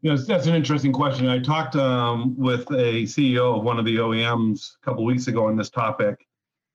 You 0.02 0.12
know, 0.12 0.18
that's 0.18 0.46
an 0.46 0.56
interesting 0.56 0.92
question. 0.92 1.30
I 1.30 1.40
talked 1.40 1.78
um, 1.78 2.36
with 2.38 2.70
a 2.70 3.04
CEO 3.04 3.58
of 3.58 3.64
one 3.64 3.80
of 3.80 3.86
the 3.86 3.96
OEMs 3.96 4.76
a 4.76 4.86
couple 4.86 5.06
weeks 5.06 5.28
ago 5.28 5.46
on 5.48 5.56
this 5.56 5.70
topic, 5.70 6.28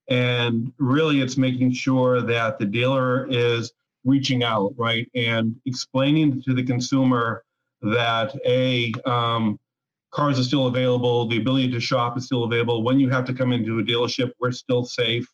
and 0.08 0.72
really, 0.78 1.20
it's 1.20 1.36
making 1.36 1.72
sure 1.72 2.22
that 2.22 2.58
the 2.58 2.64
dealer 2.64 3.28
is 3.30 3.74
reaching 4.04 4.42
out, 4.42 4.72
right, 4.78 5.06
and 5.14 5.54
explaining 5.66 6.42
to 6.42 6.54
the 6.54 6.64
consumer 6.64 7.44
that 7.82 8.34
a 8.46 8.90
um, 9.04 9.60
cars 10.12 10.38
are 10.38 10.44
still 10.44 10.66
available. 10.68 11.26
The 11.26 11.38
ability 11.38 11.70
to 11.72 11.80
shop 11.80 12.16
is 12.16 12.26
still 12.26 12.44
available. 12.44 12.82
When 12.82 13.00
you 13.00 13.10
have 13.10 13.24
to 13.26 13.34
come 13.34 13.52
into 13.52 13.78
a 13.78 13.82
dealership, 13.82 14.32
we're 14.38 14.52
still 14.52 14.84
safe. 14.84 15.26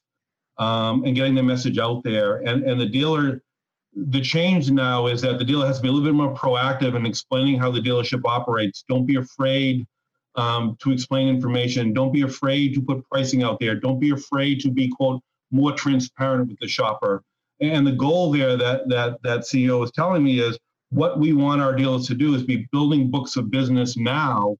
Um, 0.58 1.04
and 1.04 1.14
getting 1.14 1.36
the 1.36 1.42
message 1.42 1.78
out 1.78 2.02
there. 2.02 2.38
And 2.38 2.64
and 2.64 2.80
the 2.80 2.86
dealer, 2.86 3.42
the 3.94 4.20
change 4.20 4.70
now 4.72 5.06
is 5.06 5.20
that 5.20 5.38
the 5.38 5.44
dealer 5.44 5.66
has 5.66 5.76
to 5.76 5.82
be 5.82 5.88
a 5.88 5.92
little 5.92 6.08
bit 6.08 6.16
more 6.16 6.34
proactive 6.34 6.96
in 6.96 7.06
explaining 7.06 7.60
how 7.60 7.70
the 7.70 7.80
dealership 7.80 8.22
operates. 8.24 8.84
Don't 8.88 9.06
be 9.06 9.16
afraid 9.16 9.86
um, 10.34 10.76
to 10.80 10.90
explain 10.90 11.28
information. 11.28 11.92
Don't 11.92 12.12
be 12.12 12.22
afraid 12.22 12.74
to 12.74 12.82
put 12.82 13.08
pricing 13.08 13.44
out 13.44 13.60
there. 13.60 13.76
Don't 13.76 14.00
be 14.00 14.10
afraid 14.10 14.60
to 14.60 14.70
be 14.70 14.88
quote 14.88 15.22
more 15.52 15.72
transparent 15.72 16.48
with 16.48 16.58
the 16.58 16.68
shopper. 16.68 17.22
And 17.60 17.86
the 17.86 17.92
goal 17.92 18.32
there 18.32 18.56
that 18.56 18.88
that 18.88 19.22
that 19.22 19.40
CEO 19.40 19.84
is 19.84 19.92
telling 19.92 20.24
me 20.24 20.40
is 20.40 20.58
what 20.90 21.18
we 21.20 21.32
want 21.32 21.60
our 21.60 21.74
dealers 21.74 22.06
to 22.08 22.14
do 22.14 22.34
is 22.34 22.42
be 22.42 22.66
building 22.72 23.10
books 23.10 23.36
of 23.36 23.50
business 23.50 23.96
now 23.96 24.56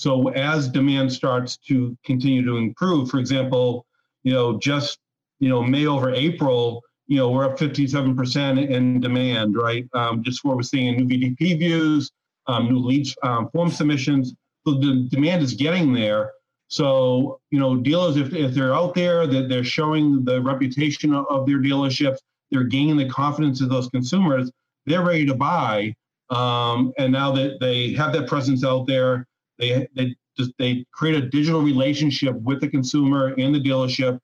so 0.00 0.30
as 0.30 0.66
demand 0.66 1.12
starts 1.12 1.58
to 1.68 1.94
continue 2.06 2.42
to 2.42 2.56
improve, 2.56 3.10
for 3.10 3.18
example, 3.18 3.84
you 4.22 4.32
know, 4.32 4.58
just 4.58 4.98
you 5.40 5.50
know 5.50 5.62
May 5.62 5.84
over 5.84 6.10
April, 6.14 6.82
you 7.06 7.18
know, 7.18 7.28
we're 7.28 7.44
up 7.44 7.58
57% 7.58 8.70
in 8.70 9.00
demand, 9.00 9.56
right? 9.56 9.86
Um, 9.92 10.22
just 10.22 10.42
what 10.42 10.56
we're 10.56 10.62
seeing 10.62 10.86
in 10.86 11.06
new 11.06 11.34
VDP 11.36 11.58
views, 11.58 12.10
um, 12.46 12.70
new 12.70 12.78
leads 12.78 13.14
um, 13.22 13.50
form 13.50 13.70
submissions. 13.70 14.32
So 14.66 14.78
the 14.78 15.06
demand 15.10 15.42
is 15.42 15.52
getting 15.52 15.92
there. 15.92 16.30
So 16.68 17.38
you 17.50 17.60
know, 17.60 17.76
dealers, 17.76 18.16
if, 18.16 18.32
if 18.32 18.54
they're 18.54 18.74
out 18.74 18.94
there, 18.94 19.26
that 19.26 19.50
they're 19.50 19.62
showing 19.62 20.24
the 20.24 20.40
reputation 20.40 21.12
of 21.12 21.44
their 21.44 21.58
dealerships, 21.58 22.20
they're 22.50 22.64
gaining 22.64 22.96
the 22.96 23.10
confidence 23.10 23.60
of 23.60 23.68
those 23.68 23.88
consumers. 23.88 24.50
They're 24.86 25.04
ready 25.04 25.26
to 25.26 25.34
buy, 25.34 25.94
um, 26.30 26.94
and 26.96 27.12
now 27.12 27.32
that 27.32 27.60
they 27.60 27.92
have 27.92 28.14
that 28.14 28.28
presence 28.28 28.64
out 28.64 28.86
there, 28.86 29.26
they 29.60 29.86
they 29.94 30.16
just 30.36 30.52
they 30.58 30.84
create 30.92 31.16
a 31.16 31.28
digital 31.28 31.62
relationship 31.62 32.34
with 32.36 32.60
the 32.60 32.68
consumer 32.68 33.34
and 33.38 33.54
the 33.54 33.60
dealership. 33.60 34.18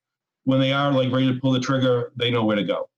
When 0.45 0.61
they 0.61 0.73
are 0.73 0.93
like 0.93 1.13
ready 1.13 1.33
to 1.33 1.41
pull 1.41 1.53
the 1.53 1.61
trigger, 1.61 2.13
they 2.17 2.31
know 2.31 2.45
where 2.45 2.57
to 2.57 2.65
go. 2.65 2.89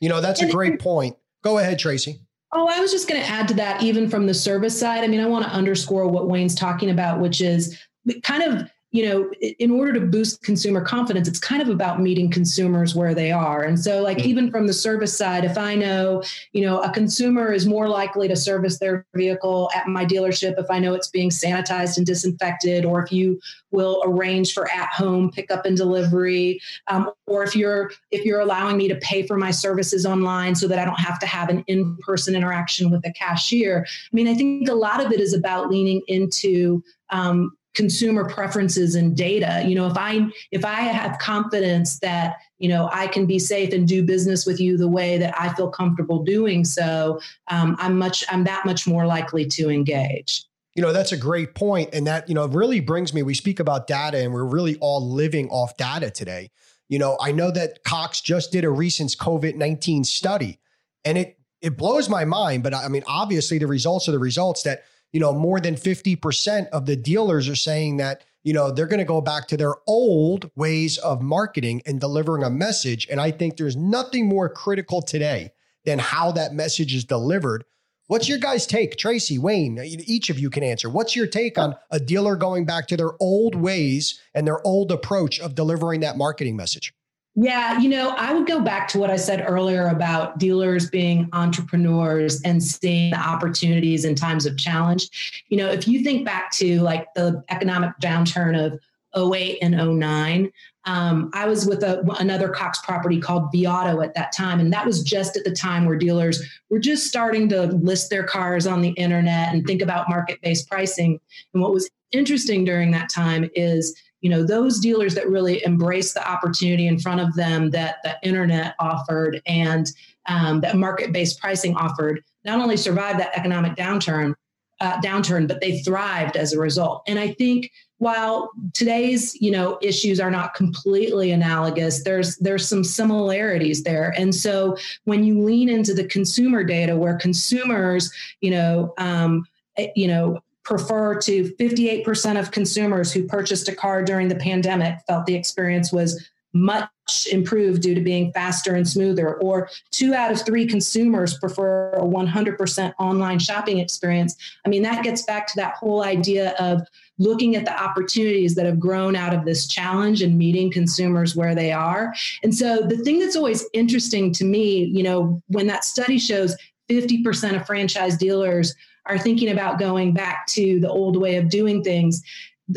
You 0.00 0.08
know, 0.08 0.20
that's 0.20 0.42
a 0.42 0.50
great 0.50 0.80
point. 0.80 1.16
Go 1.42 1.58
ahead, 1.58 1.78
Tracy. 1.78 2.20
Oh, 2.52 2.66
I 2.68 2.80
was 2.80 2.90
just 2.90 3.08
going 3.08 3.20
to 3.20 3.26
add 3.28 3.46
to 3.48 3.54
that, 3.54 3.82
even 3.82 4.10
from 4.10 4.26
the 4.26 4.34
service 4.34 4.78
side. 4.78 5.04
I 5.04 5.06
mean, 5.06 5.20
I 5.20 5.26
want 5.26 5.44
to 5.44 5.50
underscore 5.52 6.08
what 6.08 6.28
Wayne's 6.28 6.54
talking 6.54 6.90
about, 6.90 7.20
which 7.20 7.40
is 7.40 7.78
kind 8.24 8.42
of 8.42 8.68
you 8.92 9.08
know, 9.08 9.30
in 9.40 9.70
order 9.70 9.92
to 9.92 10.00
boost 10.00 10.42
consumer 10.42 10.80
confidence, 10.80 11.28
it's 11.28 11.38
kind 11.38 11.62
of 11.62 11.68
about 11.68 12.00
meeting 12.00 12.28
consumers 12.28 12.92
where 12.92 13.14
they 13.14 13.30
are. 13.30 13.62
And 13.62 13.78
so, 13.78 14.02
like, 14.02 14.18
mm-hmm. 14.18 14.28
even 14.28 14.50
from 14.50 14.66
the 14.66 14.72
service 14.72 15.16
side, 15.16 15.44
if 15.44 15.56
I 15.56 15.76
know, 15.76 16.24
you 16.52 16.62
know, 16.62 16.80
a 16.80 16.90
consumer 16.90 17.52
is 17.52 17.66
more 17.66 17.88
likely 17.88 18.26
to 18.26 18.34
service 18.34 18.80
their 18.80 19.06
vehicle 19.14 19.70
at 19.76 19.86
my 19.86 20.04
dealership 20.04 20.58
if 20.58 20.68
I 20.70 20.80
know 20.80 20.94
it's 20.94 21.08
being 21.08 21.30
sanitized 21.30 21.98
and 21.98 22.06
disinfected, 22.06 22.84
or 22.84 23.04
if 23.04 23.12
you 23.12 23.40
will 23.70 24.02
arrange 24.04 24.52
for 24.52 24.68
at-home 24.72 25.30
pickup 25.30 25.64
and 25.64 25.76
delivery, 25.76 26.60
um, 26.88 27.10
or 27.28 27.44
if 27.44 27.54
you're 27.54 27.92
if 28.10 28.24
you're 28.24 28.40
allowing 28.40 28.76
me 28.76 28.88
to 28.88 28.96
pay 28.96 29.24
for 29.24 29.36
my 29.36 29.52
services 29.52 30.04
online 30.04 30.56
so 30.56 30.66
that 30.66 30.80
I 30.80 30.84
don't 30.84 30.98
have 30.98 31.20
to 31.20 31.26
have 31.26 31.48
an 31.48 31.62
in-person 31.68 32.34
interaction 32.34 32.90
with 32.90 33.06
a 33.06 33.12
cashier. 33.12 33.86
I 33.86 34.16
mean, 34.16 34.26
I 34.26 34.34
think 34.34 34.68
a 34.68 34.74
lot 34.74 35.04
of 35.04 35.12
it 35.12 35.20
is 35.20 35.32
about 35.32 35.70
leaning 35.70 36.02
into 36.08 36.82
um, 37.10 37.56
consumer 37.74 38.28
preferences 38.28 38.94
and 38.94 39.16
data. 39.16 39.62
You 39.66 39.74
know 39.74 39.86
if 39.86 39.96
i 39.96 40.26
if 40.50 40.64
i 40.64 40.80
have 40.80 41.18
confidence 41.18 41.98
that 42.00 42.36
you 42.58 42.68
know 42.68 42.88
i 42.92 43.06
can 43.06 43.26
be 43.26 43.38
safe 43.38 43.72
and 43.72 43.86
do 43.86 44.02
business 44.02 44.44
with 44.44 44.60
you 44.60 44.76
the 44.76 44.88
way 44.88 45.18
that 45.18 45.34
i 45.40 45.52
feel 45.54 45.68
comfortable 45.68 46.24
doing 46.24 46.64
so 46.64 47.20
um, 47.48 47.76
i'm 47.78 47.96
much 47.96 48.24
i'm 48.30 48.44
that 48.44 48.66
much 48.66 48.86
more 48.86 49.06
likely 49.06 49.44
to 49.46 49.70
engage. 49.70 50.44
You 50.74 50.82
know 50.82 50.92
that's 50.92 51.12
a 51.12 51.16
great 51.16 51.54
point 51.54 51.90
and 51.92 52.06
that 52.06 52.28
you 52.28 52.34
know 52.34 52.46
really 52.46 52.80
brings 52.80 53.14
me 53.14 53.22
we 53.22 53.34
speak 53.34 53.60
about 53.60 53.86
data 53.86 54.18
and 54.18 54.32
we're 54.32 54.44
really 54.44 54.76
all 54.76 55.08
living 55.08 55.48
off 55.50 55.76
data 55.76 56.10
today. 56.10 56.50
You 56.88 56.98
know 56.98 57.16
i 57.20 57.30
know 57.30 57.52
that 57.52 57.84
cox 57.84 58.20
just 58.20 58.50
did 58.50 58.64
a 58.64 58.70
recent 58.70 59.10
covid-19 59.10 60.04
study 60.04 60.58
and 61.04 61.16
it 61.16 61.38
it 61.62 61.76
blows 61.76 62.08
my 62.08 62.24
mind 62.24 62.62
but 62.64 62.74
i 62.74 62.88
mean 62.88 63.04
obviously 63.06 63.58
the 63.58 63.66
results 63.66 64.08
are 64.08 64.12
the 64.12 64.18
results 64.18 64.64
that 64.64 64.82
you 65.12 65.20
know, 65.20 65.32
more 65.32 65.60
than 65.60 65.74
50% 65.74 66.68
of 66.68 66.86
the 66.86 66.96
dealers 66.96 67.48
are 67.48 67.56
saying 67.56 67.96
that, 67.98 68.24
you 68.42 68.52
know, 68.52 68.70
they're 68.70 68.86
going 68.86 68.98
to 68.98 69.04
go 69.04 69.20
back 69.20 69.48
to 69.48 69.56
their 69.56 69.74
old 69.86 70.50
ways 70.56 70.98
of 70.98 71.20
marketing 71.20 71.82
and 71.86 72.00
delivering 72.00 72.42
a 72.42 72.50
message. 72.50 73.06
And 73.10 73.20
I 73.20 73.30
think 73.30 73.56
there's 73.56 73.76
nothing 73.76 74.26
more 74.26 74.48
critical 74.48 75.02
today 75.02 75.50
than 75.84 75.98
how 75.98 76.32
that 76.32 76.54
message 76.54 76.94
is 76.94 77.04
delivered. 77.04 77.64
What's 78.06 78.28
your 78.28 78.38
guys' 78.38 78.66
take? 78.66 78.96
Tracy, 78.96 79.38
Wayne, 79.38 79.78
each 79.78 80.30
of 80.30 80.38
you 80.38 80.50
can 80.50 80.64
answer. 80.64 80.90
What's 80.90 81.14
your 81.14 81.28
take 81.28 81.56
on 81.58 81.76
a 81.90 82.00
dealer 82.00 82.34
going 82.34 82.64
back 82.64 82.88
to 82.88 82.96
their 82.96 83.12
old 83.20 83.54
ways 83.54 84.20
and 84.34 84.46
their 84.46 84.66
old 84.66 84.90
approach 84.90 85.38
of 85.38 85.54
delivering 85.54 86.00
that 86.00 86.16
marketing 86.16 86.56
message? 86.56 86.92
Yeah, 87.36 87.78
you 87.78 87.88
know, 87.88 88.10
I 88.18 88.32
would 88.32 88.46
go 88.46 88.60
back 88.60 88.88
to 88.88 88.98
what 88.98 89.10
I 89.10 89.16
said 89.16 89.44
earlier 89.46 89.86
about 89.86 90.38
dealers 90.38 90.90
being 90.90 91.28
entrepreneurs 91.32 92.42
and 92.42 92.62
seeing 92.62 93.12
the 93.12 93.18
opportunities 93.18 94.04
in 94.04 94.16
times 94.16 94.46
of 94.46 94.58
challenge. 94.58 95.42
You 95.48 95.56
know, 95.58 95.68
if 95.68 95.86
you 95.86 96.02
think 96.02 96.24
back 96.24 96.50
to 96.52 96.80
like 96.80 97.06
the 97.14 97.42
economic 97.48 97.92
downturn 98.02 98.58
of 98.58 98.80
08 99.14 99.58
and 99.62 99.98
09, 99.98 100.50
um, 100.86 101.30
I 101.32 101.46
was 101.46 101.66
with 101.66 101.82
a, 101.84 102.02
another 102.18 102.48
Cox 102.48 102.80
property 102.80 103.20
called 103.20 103.52
vAuto 103.52 104.04
at 104.04 104.14
that 104.14 104.32
time. 104.32 104.58
And 104.58 104.72
that 104.72 104.86
was 104.86 105.02
just 105.02 105.36
at 105.36 105.44
the 105.44 105.52
time 105.52 105.86
where 105.86 105.96
dealers 105.96 106.42
were 106.68 106.78
just 106.78 107.06
starting 107.06 107.48
to 107.50 107.66
list 107.66 108.10
their 108.10 108.24
cars 108.24 108.66
on 108.66 108.80
the 108.80 108.90
internet 108.90 109.52
and 109.52 109.64
think 109.66 109.82
about 109.82 110.08
market 110.08 110.40
based 110.42 110.68
pricing. 110.68 111.20
And 111.52 111.62
what 111.62 111.72
was 111.72 111.88
interesting 112.12 112.64
during 112.64 112.90
that 112.90 113.08
time 113.08 113.48
is 113.54 113.94
you 114.20 114.30
know 114.30 114.42
those 114.44 114.78
dealers 114.78 115.14
that 115.14 115.28
really 115.28 115.64
embraced 115.64 116.14
the 116.14 116.28
opportunity 116.28 116.86
in 116.86 116.98
front 116.98 117.20
of 117.20 117.34
them 117.34 117.70
that 117.70 117.96
the 118.04 118.16
internet 118.22 118.74
offered 118.78 119.40
and 119.46 119.88
um, 120.26 120.60
that 120.60 120.76
market-based 120.76 121.40
pricing 121.40 121.74
offered 121.76 122.22
not 122.44 122.60
only 122.60 122.76
survived 122.76 123.18
that 123.18 123.36
economic 123.36 123.74
downturn 123.74 124.34
uh, 124.80 125.00
downturn 125.00 125.46
but 125.46 125.60
they 125.60 125.78
thrived 125.80 126.36
as 126.36 126.52
a 126.52 126.58
result. 126.58 127.02
And 127.06 127.18
i 127.18 127.32
think 127.32 127.70
while 128.00 128.50
today's 128.72 129.38
you 129.42 129.50
know 129.50 129.78
issues 129.82 130.20
are 130.20 130.30
not 130.30 130.54
completely 130.54 131.32
analogous 131.32 132.02
there's 132.02 132.36
there's 132.38 132.66
some 132.66 132.82
similarities 132.82 133.84
there. 133.84 134.14
And 134.16 134.34
so 134.34 134.76
when 135.04 135.22
you 135.22 135.40
lean 135.40 135.68
into 135.68 135.94
the 135.94 136.04
consumer 136.06 136.64
data 136.64 136.96
where 136.96 137.16
consumers 137.16 138.10
you 138.40 138.50
know 138.50 138.94
um, 138.98 139.44
eh, 139.76 139.88
you 139.94 140.08
know 140.08 140.40
prefer 140.64 141.18
to 141.20 141.44
58% 141.54 142.38
of 142.38 142.50
consumers 142.50 143.12
who 143.12 143.26
purchased 143.26 143.68
a 143.68 143.74
car 143.74 144.02
during 144.02 144.28
the 144.28 144.36
pandemic 144.36 144.98
felt 145.06 145.26
the 145.26 145.34
experience 145.34 145.92
was 145.92 146.30
much 146.52 146.90
improved 147.30 147.82
due 147.82 147.94
to 147.94 148.00
being 148.00 148.32
faster 148.32 148.74
and 148.74 148.88
smoother. 148.88 149.34
Or 149.36 149.68
two 149.90 150.14
out 150.14 150.32
of 150.32 150.42
three 150.42 150.66
consumers 150.66 151.38
prefer 151.38 151.92
a 151.92 152.02
100% 152.02 152.92
online 152.98 153.38
shopping 153.38 153.78
experience. 153.78 154.36
I 154.66 154.68
mean, 154.68 154.82
that 154.82 155.04
gets 155.04 155.22
back 155.22 155.46
to 155.48 155.56
that 155.56 155.74
whole 155.74 156.02
idea 156.02 156.54
of 156.58 156.82
looking 157.18 157.54
at 157.54 157.64
the 157.64 157.82
opportunities 157.82 158.54
that 158.54 158.66
have 158.66 158.80
grown 158.80 159.14
out 159.14 159.34
of 159.34 159.44
this 159.44 159.66
challenge 159.66 160.22
and 160.22 160.38
meeting 160.38 160.72
consumers 160.72 161.36
where 161.36 161.54
they 161.54 161.70
are. 161.70 162.14
And 162.42 162.54
so 162.54 162.80
the 162.80 162.96
thing 162.96 163.20
that's 163.20 163.36
always 163.36 163.64
interesting 163.72 164.32
to 164.34 164.44
me, 164.44 164.84
you 164.84 165.02
know, 165.02 165.42
when 165.48 165.66
that 165.68 165.84
study 165.84 166.18
shows 166.18 166.56
50% 166.90 167.56
of 167.56 167.66
franchise 167.66 168.16
dealers 168.16 168.74
are 169.06 169.18
thinking 169.18 169.50
about 169.50 169.78
going 169.78 170.12
back 170.12 170.46
to 170.48 170.80
the 170.80 170.88
old 170.88 171.16
way 171.16 171.36
of 171.36 171.48
doing 171.48 171.82
things. 171.82 172.22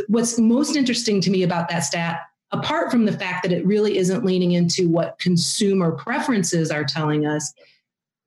What's 0.08 0.40
most 0.40 0.76
interesting 0.76 1.22
to 1.22 1.30
me 1.30 1.44
about 1.44 1.70
that 1.70 1.82
stat 1.82 2.22
apart 2.54 2.92
from 2.92 3.06
the 3.06 3.18
fact 3.18 3.44
that 3.44 3.52
it 3.52 3.66
really 3.66 3.98
isn't 3.98 4.24
leaning 4.24 4.52
into 4.54 4.88
what 4.88 5.18
consumer 5.20 5.92
preferences 5.92 6.70
are 6.70 6.84
telling 6.84 7.26
us, 7.26 7.52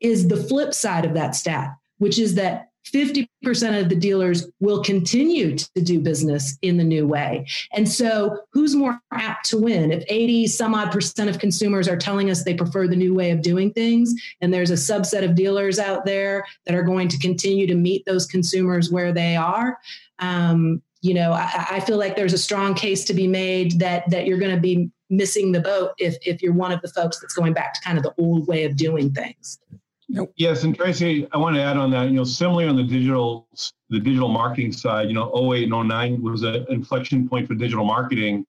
is 0.01 0.29
the 0.29 0.37
flip 0.37 0.75
side 0.75 1.05
of 1.05 1.15
that 1.15 1.35
stat, 1.35 1.71
which 1.99 2.19
is 2.19 2.35
that 2.35 2.71
50% 2.93 3.81
of 3.81 3.89
the 3.89 3.97
dealers 3.97 4.49
will 4.61 4.83
continue 4.83 5.57
to 5.57 5.83
do 5.83 6.01
business 6.01 6.57
in 6.63 6.77
the 6.77 6.85
new 6.85 7.07
way. 7.07 7.47
And 7.73 7.89
so, 7.89 8.39
who's 8.53 8.75
more 8.75 9.01
apt 9.13 9.49
to 9.51 9.59
win? 9.59 9.93
If 9.93 10.05
80 10.09 10.47
some 10.47 10.75
odd 10.75 10.93
percent 10.93 11.29
of 11.29 11.39
consumers 11.39 11.89
are 11.89 11.97
telling 11.97 12.31
us 12.31 12.45
they 12.45 12.55
prefer 12.55 12.87
the 12.87 12.97
new 12.97 13.15
way 13.15 13.31
of 13.31 13.43
doing 13.43 13.73
things, 13.73 14.15
and 14.41 14.53
there's 14.53 14.71
a 14.71 14.75
subset 14.75 15.25
of 15.25 15.35
dealers 15.35 15.79
out 15.79 16.05
there 16.05 16.45
that 16.65 16.75
are 16.75 16.83
going 16.83 17.09
to 17.09 17.19
continue 17.19 17.67
to 17.67 17.75
meet 17.75 18.05
those 18.07 18.27
consumers 18.27 18.91
where 18.91 19.13
they 19.13 19.37
are, 19.37 19.79
um, 20.19 20.83
you 21.03 21.15
know, 21.15 21.33
I, 21.33 21.67
I 21.71 21.81
feel 21.81 21.99
like 21.99 22.17
there's 22.17 22.33
a 22.33 22.39
strong 22.39 22.75
case 22.75 23.05
to 23.05 23.15
be 23.15 23.27
made 23.27 23.79
that 23.79 24.09
that 24.11 24.27
you're 24.27 24.39
going 24.39 24.55
to 24.55 24.61
be 24.61 24.91
missing 25.09 25.53
the 25.53 25.61
boat 25.61 25.93
if 25.99 26.17
if 26.27 26.43
you're 26.43 26.53
one 26.53 26.73
of 26.73 26.83
the 26.83 26.89
folks 26.89 27.21
that's 27.21 27.35
going 27.35 27.53
back 27.53 27.75
to 27.75 27.81
kind 27.81 27.97
of 27.97 28.03
the 28.03 28.15
old 28.19 28.47
way 28.47 28.65
of 28.65 28.77
doing 28.77 29.13
things. 29.13 29.59
Nope. 30.09 30.33
Yes, 30.37 30.63
and 30.63 30.77
Tracy, 30.77 31.27
I 31.33 31.39
want 31.39 31.57
to 31.57 31.63
add 31.63 31.77
on 31.77 31.91
that. 31.91 32.05
You 32.05 32.13
know, 32.13 32.25
similarly 32.25 32.69
on 32.69 32.77
the 32.77 32.85
digital 32.85 33.49
the 33.91 33.99
digital 33.99 34.29
marketing 34.29 34.73
side, 34.73 35.09
you 35.09 35.15
know, 35.15 35.33
08 35.53 35.65
and 35.65 35.89
09 35.89 36.23
was 36.23 36.43
an 36.43 36.67
inflection 36.69 37.29
point 37.29 37.49
for 37.49 37.55
digital 37.55 37.85
marketing 37.85 38.47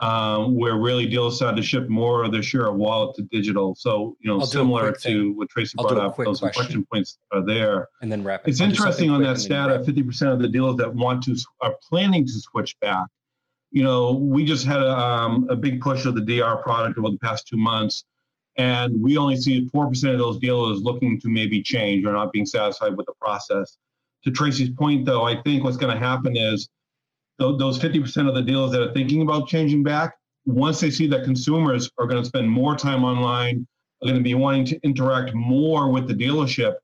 um, 0.00 0.56
where 0.56 0.76
really 0.76 1.06
dealers 1.06 1.36
started 1.36 1.56
to 1.56 1.62
shift 1.62 1.88
more 1.88 2.24
of 2.24 2.32
their 2.32 2.42
share 2.42 2.66
of 2.66 2.76
wallet 2.76 3.16
to 3.16 3.22
digital. 3.22 3.74
So, 3.74 4.16
you 4.20 4.28
know, 4.28 4.40
I'll 4.40 4.46
similar 4.46 4.92
to 4.92 5.32
what 5.32 5.48
Tracy 5.48 5.76
I'll 5.78 5.88
brought 5.88 6.04
up, 6.04 6.16
those 6.16 6.40
question. 6.40 6.62
inflection 6.62 6.86
points 6.92 7.18
are 7.32 7.44
there. 7.44 7.88
And 8.02 8.10
then 8.10 8.24
wrap 8.24 8.46
it. 8.46 8.50
It's 8.50 8.60
interesting 8.60 9.10
on 9.10 9.22
that 9.22 9.38
stat 9.38 9.70
of 9.70 9.86
50% 9.86 10.32
of 10.32 10.40
the 10.40 10.48
dealers 10.48 10.76
that 10.76 10.94
want 10.94 11.22
to 11.24 11.36
are 11.60 11.74
planning 11.88 12.26
to 12.26 12.32
switch 12.32 12.78
back. 12.80 13.06
You 13.70 13.82
know, 13.82 14.12
we 14.12 14.44
just 14.44 14.66
had 14.66 14.80
a, 14.80 14.96
um, 14.96 15.48
a 15.50 15.56
big 15.56 15.80
push 15.80 16.04
of 16.06 16.14
the 16.14 16.20
DR 16.20 16.62
product 16.62 16.98
over 16.98 17.10
the 17.10 17.18
past 17.18 17.48
two 17.48 17.56
months, 17.56 18.04
and 18.56 19.00
we 19.02 19.16
only 19.16 19.36
see 19.36 19.68
4% 19.68 20.12
of 20.12 20.18
those 20.18 20.38
dealers 20.38 20.80
looking 20.82 21.20
to 21.20 21.28
maybe 21.28 21.62
change 21.62 22.04
or 22.04 22.12
not 22.12 22.32
being 22.32 22.46
satisfied 22.46 22.96
with 22.96 23.06
the 23.06 23.14
process. 23.20 23.76
To 24.24 24.30
Tracy's 24.30 24.70
point, 24.70 25.04
though, 25.04 25.24
I 25.24 25.40
think 25.42 25.64
what's 25.64 25.76
going 25.76 25.92
to 25.92 25.98
happen 25.98 26.36
is 26.36 26.68
those 27.38 27.78
50% 27.78 28.28
of 28.28 28.34
the 28.34 28.42
dealers 28.42 28.70
that 28.72 28.80
are 28.80 28.92
thinking 28.92 29.22
about 29.22 29.48
changing 29.48 29.82
back, 29.82 30.16
once 30.46 30.80
they 30.80 30.90
see 30.90 31.06
that 31.08 31.24
consumers 31.24 31.90
are 31.98 32.06
going 32.06 32.22
to 32.22 32.28
spend 32.28 32.48
more 32.48 32.76
time 32.76 33.04
online, 33.04 33.66
are 34.02 34.06
going 34.06 34.14
to 34.16 34.22
be 34.22 34.34
wanting 34.34 34.64
to 34.66 34.80
interact 34.82 35.34
more 35.34 35.90
with 35.90 36.06
the 36.06 36.14
dealership 36.14 36.74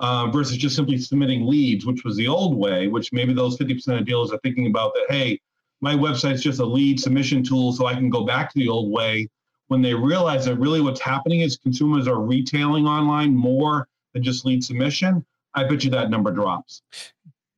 uh, 0.00 0.26
versus 0.28 0.56
just 0.56 0.74
simply 0.74 0.98
submitting 0.98 1.46
leads, 1.46 1.86
which 1.86 2.04
was 2.04 2.16
the 2.16 2.26
old 2.26 2.56
way, 2.56 2.88
which 2.88 3.12
maybe 3.12 3.32
those 3.32 3.56
50% 3.56 3.98
of 3.98 4.04
dealers 4.04 4.32
are 4.32 4.38
thinking 4.38 4.66
about 4.66 4.92
that, 4.94 5.06
hey, 5.08 5.40
my 5.80 5.94
website's 5.94 6.42
just 6.42 6.60
a 6.60 6.64
lead 6.64 6.98
submission 6.98 7.42
tool 7.42 7.72
so 7.72 7.86
I 7.86 7.94
can 7.94 8.10
go 8.10 8.24
back 8.24 8.52
to 8.52 8.58
the 8.58 8.68
old 8.68 8.90
way. 8.90 9.28
When 9.72 9.80
they 9.80 9.94
realize 9.94 10.44
that 10.44 10.56
really 10.56 10.82
what's 10.82 11.00
happening 11.00 11.40
is 11.40 11.56
consumers 11.56 12.06
are 12.06 12.20
retailing 12.20 12.86
online 12.86 13.34
more 13.34 13.88
than 14.12 14.22
just 14.22 14.44
lead 14.44 14.62
submission, 14.62 15.24
I 15.54 15.64
bet 15.64 15.82
you 15.82 15.90
that 15.92 16.10
number 16.10 16.30
drops. 16.30 16.82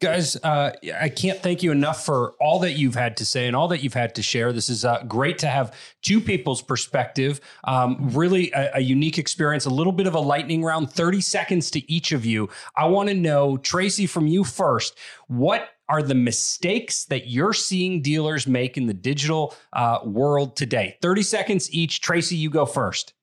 Guys, 0.00 0.37
uh, 0.37 0.70
I 1.00 1.09
can't 1.09 1.40
thank 1.40 1.64
you 1.64 1.72
enough 1.72 2.05
for 2.05 2.35
all 2.40 2.61
that 2.61 2.74
you've 2.74 2.94
had 2.94 3.16
to 3.16 3.24
say 3.24 3.48
and 3.48 3.57
all 3.57 3.66
that 3.66 3.83
you've 3.83 3.94
had 3.94 4.14
to 4.14 4.22
share. 4.22 4.53
This 4.53 4.68
is 4.68 4.85
uh, 4.85 5.03
great 5.09 5.38
to 5.38 5.48
have 5.48 5.74
two 6.03 6.20
people's 6.20 6.62
perspective. 6.62 7.40
Um, 7.64 8.11
really, 8.11 8.53
a, 8.53 8.77
a, 8.77 8.81
unique 8.81 9.18
experience. 9.18 9.66
A 9.66 9.70
little 9.70 9.92
bit 9.92 10.07
of 10.07 10.14
a 10.14 10.20
lightning 10.20 10.62
round, 10.62 10.92
30 10.92 11.20
seconds 11.20 11.68
to 11.72 11.92
each 11.92 12.12
of 12.12 12.24
you. 12.24 12.48
I 12.77 12.85
want 12.85 13.09
to 13.09 13.14
know, 13.16 13.57
Tracy, 13.57 14.07
from 14.07 14.29
you 14.29 14.44
first, 14.44 14.96
what 15.27 15.68
are 15.88 16.03
the 16.03 16.14
mistakes 16.14 17.05
that 17.07 17.29
you're 17.29 17.53
seeing 17.53 18.03
dealers 18.03 18.47
make 18.47 18.77
in 18.77 18.87
the 18.87 18.94
digital 18.94 19.55
uh, 19.73 19.99
world 20.05 20.57
today? 20.57 20.97
30 21.03 21.23
seconds 21.23 21.73
each. 21.73 22.01
Tracy, 22.01 22.37
you 22.37 22.51
go 22.51 22.66
first. 22.66 23.14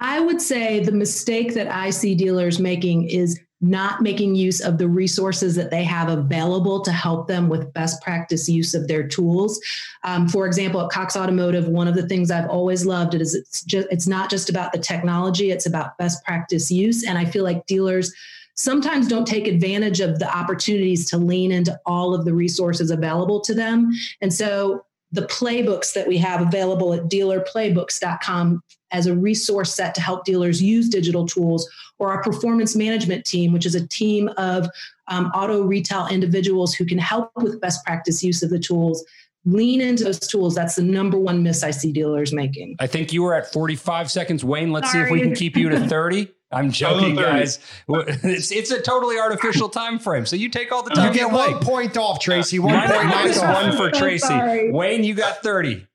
I 0.00 0.20
would 0.20 0.42
say 0.42 0.80
the 0.80 0.92
mistake 0.92 1.54
that 1.54 1.68
I 1.68 1.90
see 1.90 2.14
dealers 2.14 2.60
making 2.60 3.08
is 3.08 3.40
not 3.62 4.02
making 4.02 4.34
use 4.34 4.60
of 4.60 4.76
the 4.76 4.86
resources 4.86 5.54
that 5.54 5.70
they 5.70 5.82
have 5.82 6.10
available 6.10 6.82
to 6.82 6.92
help 6.92 7.26
them 7.26 7.48
with 7.48 7.72
best 7.72 8.02
practice 8.02 8.48
use 8.48 8.74
of 8.74 8.86
their 8.86 9.08
tools. 9.08 9.58
Um, 10.04 10.28
for 10.28 10.46
example, 10.46 10.82
at 10.82 10.90
Cox 10.90 11.16
Automotive, 11.16 11.66
one 11.66 11.88
of 11.88 11.94
the 11.94 12.06
things 12.06 12.30
I've 12.30 12.50
always 12.50 12.84
loved 12.84 13.14
is 13.14 13.34
it's 13.34 13.62
just 13.64 13.88
it's 13.90 14.06
not 14.06 14.28
just 14.28 14.50
about 14.50 14.72
the 14.72 14.78
technology; 14.78 15.50
it's 15.50 15.64
about 15.64 15.96
best 15.96 16.22
practice 16.24 16.70
use. 16.70 17.02
And 17.02 17.16
I 17.16 17.24
feel 17.24 17.44
like 17.44 17.64
dealers 17.66 18.12
sometimes 18.56 19.08
don't 19.08 19.26
take 19.26 19.46
advantage 19.46 20.00
of 20.00 20.18
the 20.18 20.36
opportunities 20.36 21.08
to 21.10 21.18
lean 21.18 21.52
into 21.52 21.78
all 21.86 22.14
of 22.14 22.24
the 22.24 22.34
resources 22.34 22.90
available 22.90 23.40
to 23.40 23.54
them. 23.54 23.92
And 24.20 24.32
so 24.32 24.84
the 25.12 25.22
playbooks 25.22 25.92
that 25.94 26.08
we 26.08 26.18
have 26.18 26.40
available 26.40 26.92
at 26.92 27.04
dealerplaybooks.com 27.04 28.62
as 28.92 29.06
a 29.06 29.14
resource 29.14 29.74
set 29.74 29.94
to 29.94 30.00
help 30.00 30.24
dealers 30.24 30.62
use 30.62 30.88
digital 30.88 31.26
tools, 31.26 31.68
or 31.98 32.10
our 32.10 32.22
performance 32.22 32.76
management 32.76 33.24
team, 33.24 33.52
which 33.52 33.66
is 33.66 33.74
a 33.74 33.86
team 33.88 34.28
of 34.36 34.68
um, 35.08 35.26
auto 35.34 35.62
retail 35.62 36.06
individuals 36.08 36.74
who 36.74 36.84
can 36.84 36.98
help 36.98 37.30
with 37.36 37.60
best 37.60 37.84
practice 37.84 38.22
use 38.22 38.42
of 38.42 38.50
the 38.50 38.58
tools. 38.58 39.04
Lean 39.44 39.80
into 39.80 40.04
those 40.04 40.18
tools. 40.18 40.54
That's 40.54 40.74
the 40.74 40.82
number 40.82 41.18
one 41.18 41.42
miss 41.42 41.62
I 41.62 41.70
see 41.70 41.92
dealers 41.92 42.32
making. 42.32 42.76
I 42.80 42.86
think 42.88 43.12
you 43.12 43.22
were 43.22 43.34
at 43.34 43.52
45 43.52 44.10
seconds. 44.10 44.44
Wayne, 44.44 44.72
let's 44.72 44.90
Sorry. 44.90 45.04
see 45.04 45.06
if 45.06 45.12
we 45.12 45.20
can 45.20 45.34
keep 45.34 45.56
you 45.56 45.68
to 45.68 45.86
30. 45.88 46.28
I'm 46.52 46.70
joking, 46.70 47.16
guys. 47.16 47.58
It's, 47.88 48.52
it's 48.52 48.70
a 48.70 48.80
totally 48.80 49.18
artificial 49.18 49.68
time 49.68 49.98
frame. 49.98 50.26
So 50.26 50.36
you 50.36 50.48
take 50.48 50.72
all 50.72 50.82
the 50.82 50.90
time. 50.90 51.12
You 51.12 51.18
get 51.18 51.30
one 51.30 51.52
like. 51.52 51.60
point 51.60 51.96
off, 51.96 52.20
Tracy. 52.20 52.58
One 52.58 52.78
point. 52.78 52.92
point 52.92 53.08
minus 53.08 53.40
one 53.40 53.76
for 53.76 53.90
Tracy. 53.98 54.70
Wayne, 54.70 55.04
you 55.04 55.14
got 55.14 55.42
30. 55.42 55.86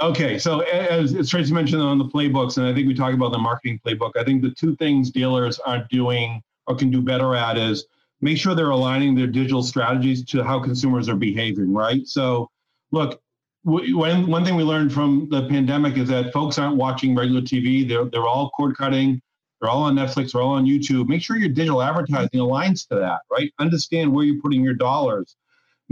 Okay, 0.00 0.38
so 0.38 0.60
as, 0.60 1.14
as, 1.14 1.28
Tracy 1.28 1.52
mentioned 1.52 1.82
on 1.82 1.98
the 1.98 2.04
playbooks, 2.04 2.56
and 2.56 2.66
I 2.66 2.74
think 2.74 2.88
we 2.88 2.94
talked 2.94 3.14
about 3.14 3.30
the 3.30 3.38
marketing 3.38 3.78
playbook, 3.86 4.12
I 4.16 4.24
think 4.24 4.42
the 4.42 4.50
two 4.50 4.74
things 4.76 5.10
dealers 5.10 5.58
aren't 5.60 5.88
doing 5.88 6.42
or 6.66 6.74
can 6.74 6.90
do 6.90 7.02
better 7.02 7.36
at 7.36 7.56
is 7.56 7.86
make 8.20 8.38
sure 8.38 8.54
they're 8.54 8.70
aligning 8.70 9.14
their 9.14 9.26
digital 9.26 9.62
strategies 9.62 10.24
to 10.24 10.42
how 10.42 10.58
consumers 10.60 11.08
are 11.08 11.16
behaving, 11.16 11.72
right? 11.72 12.06
So, 12.06 12.50
look, 12.90 13.20
one, 13.64 14.26
one 14.26 14.44
thing 14.44 14.56
we 14.56 14.64
learned 14.64 14.92
from 14.92 15.28
the 15.30 15.46
pandemic 15.48 15.96
is 15.96 16.08
that 16.08 16.32
folks 16.32 16.58
aren't 16.58 16.76
watching 16.76 17.14
regular 17.14 17.42
TV. 17.42 17.86
They're, 17.86 18.06
they're 18.06 18.26
all 18.26 18.50
cord 18.50 18.76
cutting. 18.76 19.20
They're 19.62 19.70
all 19.70 19.84
on 19.84 19.94
Netflix. 19.94 20.32
They're 20.32 20.42
all 20.42 20.54
on 20.54 20.66
YouTube. 20.66 21.08
Make 21.08 21.22
sure 21.22 21.38
your 21.38 21.48
digital 21.48 21.80
advertising 21.80 22.40
aligns 22.40 22.86
to 22.88 22.96
that, 22.96 23.20
right? 23.30 23.50
Understand 23.58 24.12
where 24.12 24.26
you're 24.26 24.42
putting 24.42 24.62
your 24.62 24.74
dollars 24.74 25.36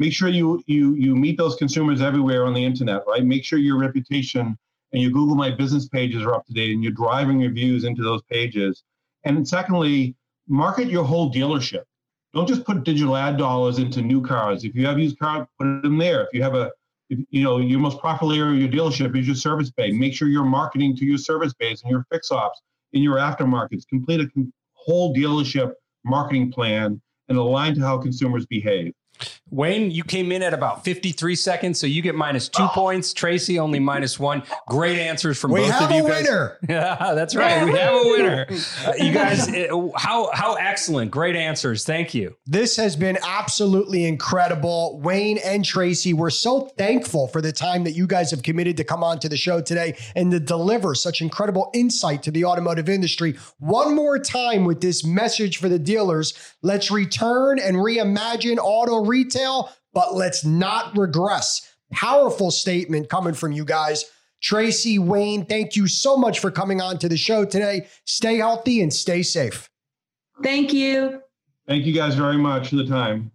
make 0.01 0.13
sure 0.15 0.29
you 0.29 0.63
you 0.67 0.95
you 0.95 1.15
meet 1.15 1.37
those 1.37 1.57
consumers 1.57 2.01
everywhere 2.01 2.47
on 2.47 2.55
the 2.55 2.65
internet, 2.65 3.03
right? 3.07 3.25
Make 3.25 3.45
sure 3.45 3.59
your 3.59 3.79
reputation 3.79 4.57
and 4.93 5.03
your 5.03 5.11
Google 5.11 5.37
My 5.37 5.51
Business 5.51 5.89
pages 5.89 6.23
are 6.23 6.35
up 6.35 6.47
to 6.47 6.53
date 6.53 6.73
and 6.73 6.83
you're 6.83 6.93
driving 6.93 7.39
reviews 7.41 7.85
into 7.85 8.03
those 8.03 8.23
pages. 8.23 8.83
And 9.25 9.47
secondly, 9.47 10.17
market 10.49 10.89
your 10.89 11.05
whole 11.05 11.33
dealership. 11.33 11.85
Don't 12.33 12.49
just 12.49 12.65
put 12.65 12.85
digital 12.85 13.15
ad 13.17 13.37
dollars 13.37 13.79
into 13.79 14.01
new 14.01 14.23
cars. 14.23 14.65
If 14.65 14.75
you 14.75 14.87
have 14.87 14.99
used 14.99 15.19
cars, 15.19 15.47
put 15.59 15.83
them 15.83 15.99
there. 15.99 16.23
If 16.23 16.29
you 16.33 16.43
have 16.43 16.55
a, 16.55 16.71
if, 17.11 17.19
you 17.31 17.45
know, 17.45 17.59
your 17.59 17.81
most 17.81 17.99
popular 18.01 18.35
area 18.37 18.55
of 18.55 18.61
your 18.61 18.69
dealership 18.69 19.17
is 19.17 19.27
your 19.27 19.37
service 19.37 19.71
bay. 19.71 19.91
Make 19.91 20.15
sure 20.15 20.29
you're 20.29 20.45
marketing 20.45 20.97
to 20.97 21.05
your 21.05 21.19
service 21.19 21.53
bays 21.53 21.83
and 21.83 21.91
your 21.91 22.07
fix 22.11 22.31
ops 22.31 22.63
in 22.92 23.03
your 23.03 23.16
aftermarkets. 23.16 23.87
Complete 23.88 24.20
a 24.20 24.29
whole 24.74 25.14
dealership 25.14 25.72
marketing 26.05 26.50
plan 26.53 27.00
and 27.29 27.38
align 27.38 27.74
to 27.74 27.81
how 27.81 27.98
consumers 27.98 28.46
behave. 28.46 28.92
Wayne, 29.51 29.91
you 29.91 30.05
came 30.05 30.31
in 30.31 30.43
at 30.43 30.55
about 30.55 30.85
53 30.85 31.35
seconds, 31.35 31.81
so 31.81 31.87
you 31.87 32.03
get 32.03 32.15
minus 32.15 32.49
two 32.49 32.63
oh. 32.63 32.69
points. 32.69 33.13
Tracy, 33.13 33.59
only 33.59 33.81
minus 33.81 34.19
one. 34.19 34.43
Great 34.69 34.99
answers 34.99 35.39
from 35.39 35.53
we 35.53 35.61
both 35.61 35.83
of 35.83 35.91
you 35.91 36.07
guys. 36.07 36.25
Winner. 36.25 36.59
Yeah, 36.69 37.15
that's 37.15 37.35
right. 37.35 37.65
We 37.65 37.73
have 37.73 37.95
a 37.95 38.09
winner. 38.11 38.47
Uh, 38.87 38.93
you 38.97 39.13
guys, 39.13 39.49
how 39.97 40.31
how 40.33 40.55
excellent. 40.55 41.11
Great 41.11 41.35
answers. 41.35 41.85
Thank 41.85 42.15
you. 42.15 42.37
This 42.47 42.77
has 42.77 42.95
been 42.95 43.19
absolutely 43.27 44.05
incredible. 44.05 45.01
Wayne 45.01 45.39
and 45.39 45.65
Tracy, 45.65 46.13
we're 46.13 46.31
so 46.31 46.61
thankful 46.79 47.27
for 47.29 47.41
the 47.41 47.51
time 47.51 47.83
that 47.85 47.93
you 47.93 48.07
guys 48.07 48.31
have 48.31 48.43
committed 48.45 48.77
to 48.77 48.85
come 48.85 49.03
on 49.03 49.19
to 49.21 49.29
the 49.29 49.37
show 49.37 49.61
today 49.61 49.97
and 50.15 50.31
to 50.31 50.39
deliver 50.39 50.95
such 50.95 51.21
incredible 51.21 51.71
insight 51.75 52.23
to 52.23 52.31
the 52.31 52.45
automotive 52.45 52.89
industry. 52.89 53.37
One 53.59 53.97
more 53.97 54.19
time 54.19 54.65
with 54.65 54.81
this 54.81 55.05
message 55.05 55.57
for 55.57 55.69
the 55.69 55.79
dealers. 55.79 56.35
Let's 56.63 56.91
return 56.91 57.59
and 57.59 57.77
reimagine 57.77 58.59
auto 58.61 59.05
retail, 59.11 59.70
but 59.92 60.14
let's 60.14 60.44
not 60.44 60.96
regress. 60.96 61.61
Powerful 61.92 62.51
statement 62.51 63.09
coming 63.09 63.35
from 63.35 63.53
you 63.53 63.64
guys. 63.64 64.05
Tracy, 64.40 64.99
Wayne, 64.99 65.44
thank 65.44 65.77
you 65.77 65.87
so 65.87 66.16
much 66.16 66.38
for 66.38 66.51
coming 66.51 66.81
on 66.81 66.99
to 66.99 67.09
the 67.09 67.16
show 67.16 67.44
today. 67.44 67.88
Stay 68.07 68.38
healthy 68.38 68.81
and 68.81 68.92
stay 68.92 69.23
safe. 69.23 69.68
Thank 70.42 70.73
you. 70.73 71.20
Thank 71.66 71.85
you 71.85 71.92
guys 71.92 72.14
very 72.14 72.38
much 72.38 72.68
for 72.68 72.77
the 72.77 72.87
time. 72.87 73.31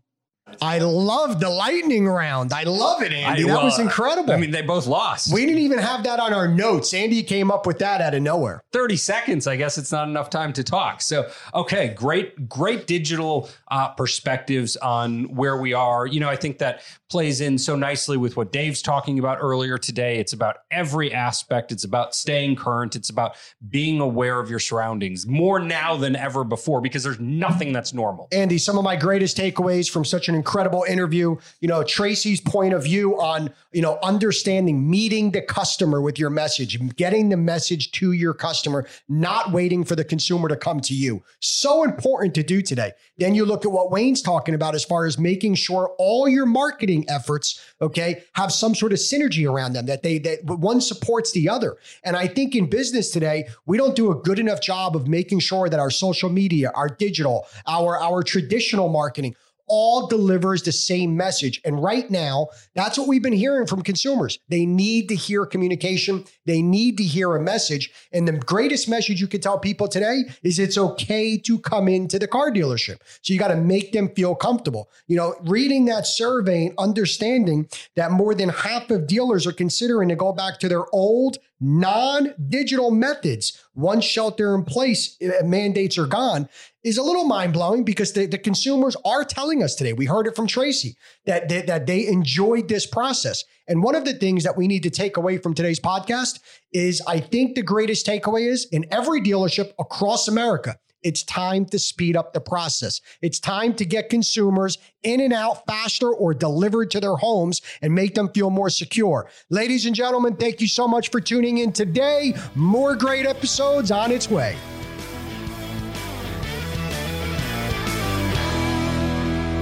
I 0.61 0.79
love 0.79 1.39
the 1.39 1.49
lightning 1.49 2.07
round. 2.07 2.53
I 2.53 2.63
love 2.63 3.01
it, 3.01 3.11
Andy. 3.11 3.43
I- 3.43 3.47
that 3.47 3.53
well, 3.53 3.65
was 3.65 3.79
incredible. 3.79 4.33
I 4.33 4.37
mean, 4.37 4.51
they 4.51 4.61
both 4.61 4.87
lost. 4.87 5.33
we 5.33 5.45
didn't 5.45 5.61
even 5.61 5.79
have 5.79 6.03
that 6.03 6.19
on 6.19 6.33
our 6.33 6.47
notes. 6.47 6.93
Andy 6.93 7.23
came 7.23 7.51
up 7.51 7.65
with 7.65 7.79
that 7.79 8.01
out 8.01 8.13
of 8.13 8.21
nowhere. 8.21 8.63
30 8.71 8.97
seconds 8.97 9.47
i 9.47 9.55
guess 9.55 9.77
it's 9.77 9.91
not 9.91 10.07
enough 10.07 10.29
time 10.29 10.51
to 10.51 10.63
talk 10.63 11.01
so 11.01 11.29
okay 11.53 11.93
great 11.95 12.49
great 12.49 12.87
digital 12.87 13.49
uh, 13.71 13.87
perspectives 13.89 14.75
on 14.77 15.23
where 15.35 15.57
we 15.57 15.73
are 15.73 16.05
you 16.05 16.19
know 16.19 16.27
i 16.27 16.35
think 16.35 16.57
that 16.57 16.81
plays 17.09 17.39
in 17.39 17.57
so 17.57 17.75
nicely 17.75 18.17
with 18.17 18.35
what 18.35 18.51
dave's 18.51 18.81
talking 18.81 19.17
about 19.17 19.37
earlier 19.39 19.77
today 19.77 20.17
it's 20.19 20.33
about 20.33 20.57
every 20.71 21.13
aspect 21.13 21.71
it's 21.71 21.83
about 21.85 22.13
staying 22.13 22.55
current 22.55 22.95
it's 22.95 23.09
about 23.09 23.35
being 23.69 24.01
aware 24.01 24.39
of 24.39 24.49
your 24.49 24.59
surroundings 24.59 25.25
more 25.25 25.59
now 25.59 25.95
than 25.95 26.15
ever 26.15 26.43
before 26.43 26.81
because 26.81 27.03
there's 27.03 27.19
nothing 27.19 27.71
that's 27.71 27.93
normal 27.93 28.27
Andy, 28.31 28.57
some 28.57 28.77
of 28.77 28.83
my 28.83 28.95
greatest 28.95 29.37
takeaways 29.37 29.89
from 29.89 30.03
such 30.03 30.27
an 30.27 30.35
incredible 30.45 30.85
interview, 30.87 31.35
you 31.59 31.67
know, 31.67 31.83
Tracy's 31.83 32.39
point 32.39 32.71
of 32.71 32.83
view 32.83 33.19
on, 33.19 33.49
you 33.71 33.81
know, 33.81 33.97
understanding 34.03 34.87
meeting 34.87 35.31
the 35.31 35.41
customer 35.41 36.01
with 36.01 36.19
your 36.19 36.29
message, 36.29 36.79
getting 36.95 37.29
the 37.29 37.37
message 37.37 37.91
to 37.93 38.11
your 38.11 38.35
customer, 38.35 38.87
not 39.09 39.51
waiting 39.51 39.83
for 39.83 39.95
the 39.95 40.03
consumer 40.03 40.47
to 40.47 40.55
come 40.55 40.79
to 40.81 40.93
you. 40.93 41.23
So 41.39 41.83
important 41.83 42.35
to 42.35 42.43
do 42.43 42.61
today. 42.61 42.91
Then 43.17 43.33
you 43.33 43.43
look 43.43 43.65
at 43.65 43.71
what 43.71 43.89
Wayne's 43.89 44.21
talking 44.21 44.53
about 44.53 44.75
as 44.75 44.85
far 44.85 45.07
as 45.07 45.17
making 45.17 45.55
sure 45.55 45.95
all 45.97 46.29
your 46.29 46.45
marketing 46.45 47.05
efforts, 47.09 47.59
okay, 47.81 48.23
have 48.33 48.51
some 48.51 48.75
sort 48.75 48.91
of 48.91 48.99
synergy 48.99 49.49
around 49.51 49.73
them 49.73 49.87
that 49.87 50.03
they 50.03 50.19
that 50.19 50.43
one 50.43 50.79
supports 50.79 51.31
the 51.31 51.49
other. 51.49 51.77
And 52.03 52.15
I 52.15 52.27
think 52.27 52.53
in 52.55 52.69
business 52.69 53.09
today, 53.09 53.47
we 53.65 53.79
don't 53.79 53.95
do 53.95 54.11
a 54.11 54.15
good 54.15 54.37
enough 54.37 54.61
job 54.61 54.95
of 54.95 55.07
making 55.07 55.39
sure 55.39 55.69
that 55.69 55.79
our 55.79 55.89
social 55.89 56.29
media, 56.29 56.71
our 56.75 56.87
digital, 56.87 57.47
our 57.65 57.97
our 57.97 58.21
traditional 58.21 58.89
marketing 58.89 59.35
all 59.67 60.07
delivers 60.07 60.63
the 60.63 60.71
same 60.71 61.15
message. 61.17 61.61
And 61.65 61.81
right 61.81 62.09
now, 62.09 62.47
that's 62.73 62.97
what 62.97 63.07
we've 63.07 63.23
been 63.23 63.33
hearing 63.33 63.67
from 63.67 63.81
consumers. 63.81 64.39
They 64.49 64.65
need 64.65 65.09
to 65.09 65.15
hear 65.15 65.45
communication, 65.45 66.25
they 66.45 66.61
need 66.61 66.97
to 66.97 67.03
hear 67.03 67.35
a 67.35 67.41
message. 67.41 67.91
And 68.11 68.27
the 68.27 68.33
greatest 68.33 68.87
message 68.89 69.19
you 69.19 69.27
can 69.27 69.41
tell 69.41 69.59
people 69.59 69.87
today 69.87 70.23
is 70.43 70.59
it's 70.59 70.77
okay 70.77 71.37
to 71.37 71.59
come 71.59 71.87
into 71.87 72.19
the 72.19 72.27
car 72.27 72.51
dealership. 72.51 72.97
So 73.21 73.33
you 73.33 73.39
got 73.39 73.49
to 73.49 73.55
make 73.55 73.91
them 73.91 74.09
feel 74.09 74.35
comfortable. 74.35 74.89
You 75.07 75.17
know, 75.17 75.35
reading 75.43 75.85
that 75.85 76.07
survey 76.07 76.67
and 76.67 76.75
understanding 76.77 77.67
that 77.95 78.11
more 78.11 78.35
than 78.35 78.49
half 78.49 78.89
of 78.91 79.07
dealers 79.07 79.47
are 79.47 79.53
considering 79.53 80.09
to 80.09 80.15
go 80.15 80.31
back 80.31 80.59
to 80.59 80.69
their 80.69 80.85
old 80.93 81.37
non-digital 81.65 82.91
methods 82.91 83.63
once 83.73 84.05
shelter 84.05 84.53
in 84.53 84.63
place 84.63 85.17
uh, 85.21 85.43
mandates 85.43 85.97
are 85.97 86.05
gone 86.05 86.47
is 86.83 86.97
a 86.97 87.03
little 87.03 87.25
mind-blowing 87.25 87.83
because 87.83 88.13
the, 88.13 88.27
the 88.27 88.37
consumers 88.37 88.95
are 89.03 89.23
telling 89.23 89.63
us 89.63 89.73
today 89.73 89.93
we 89.93 90.05
heard 90.05 90.27
it 90.27 90.35
from 90.35 90.45
tracy 90.45 90.95
that, 91.25 91.49
that, 91.49 91.65
that 91.65 91.87
they 91.87 92.05
enjoyed 92.07 92.67
this 92.67 92.85
process. 92.85 93.43
And 93.67 93.81
one 93.81 93.95
of 93.95 94.05
the 94.05 94.13
things 94.13 94.43
that 94.43 94.55
we 94.55 94.67
need 94.67 94.83
to 94.83 94.91
take 94.91 95.17
away 95.17 95.39
from 95.39 95.55
today's 95.55 95.79
podcast 95.79 96.39
is 96.75 97.01
i 97.07 97.19
think 97.19 97.55
the 97.55 97.61
greatest 97.61 98.05
takeaway 98.05 98.47
is 98.47 98.67
in 98.71 98.85
every 98.91 99.21
dealership 99.21 99.71
across 99.79 100.27
america 100.27 100.75
it's 101.05 101.23
time 101.23 101.65
to 101.67 101.77
speed 101.77 102.17
up 102.17 102.33
the 102.33 102.41
process. 102.41 102.99
It's 103.21 103.39
time 103.39 103.75
to 103.75 103.85
get 103.85 104.09
consumers 104.09 104.79
in 105.03 105.21
and 105.21 105.31
out 105.31 105.65
faster 105.67 106.11
or 106.11 106.33
delivered 106.33 106.89
to 106.91 106.99
their 106.99 107.15
homes 107.15 107.61
and 107.83 107.93
make 107.93 108.15
them 108.15 108.27
feel 108.29 108.49
more 108.49 108.71
secure. 108.71 109.29
Ladies 109.51 109.85
and 109.85 109.95
gentlemen, 109.95 110.35
thank 110.35 110.59
you 110.59 110.67
so 110.67 110.87
much 110.87 111.11
for 111.11 111.21
tuning 111.21 111.59
in 111.59 111.71
today. 111.71 112.33
More 112.55 112.95
great 112.95 113.27
episodes 113.27 113.91
on 113.91 114.11
its 114.11 114.29
way. 114.29 114.57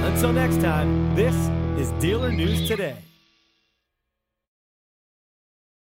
Until 0.06 0.32
next 0.32 0.62
time, 0.62 1.14
this 1.14 1.36
is 1.78 1.92
Dealer 2.02 2.32
News 2.32 2.70
Today. 2.70 2.96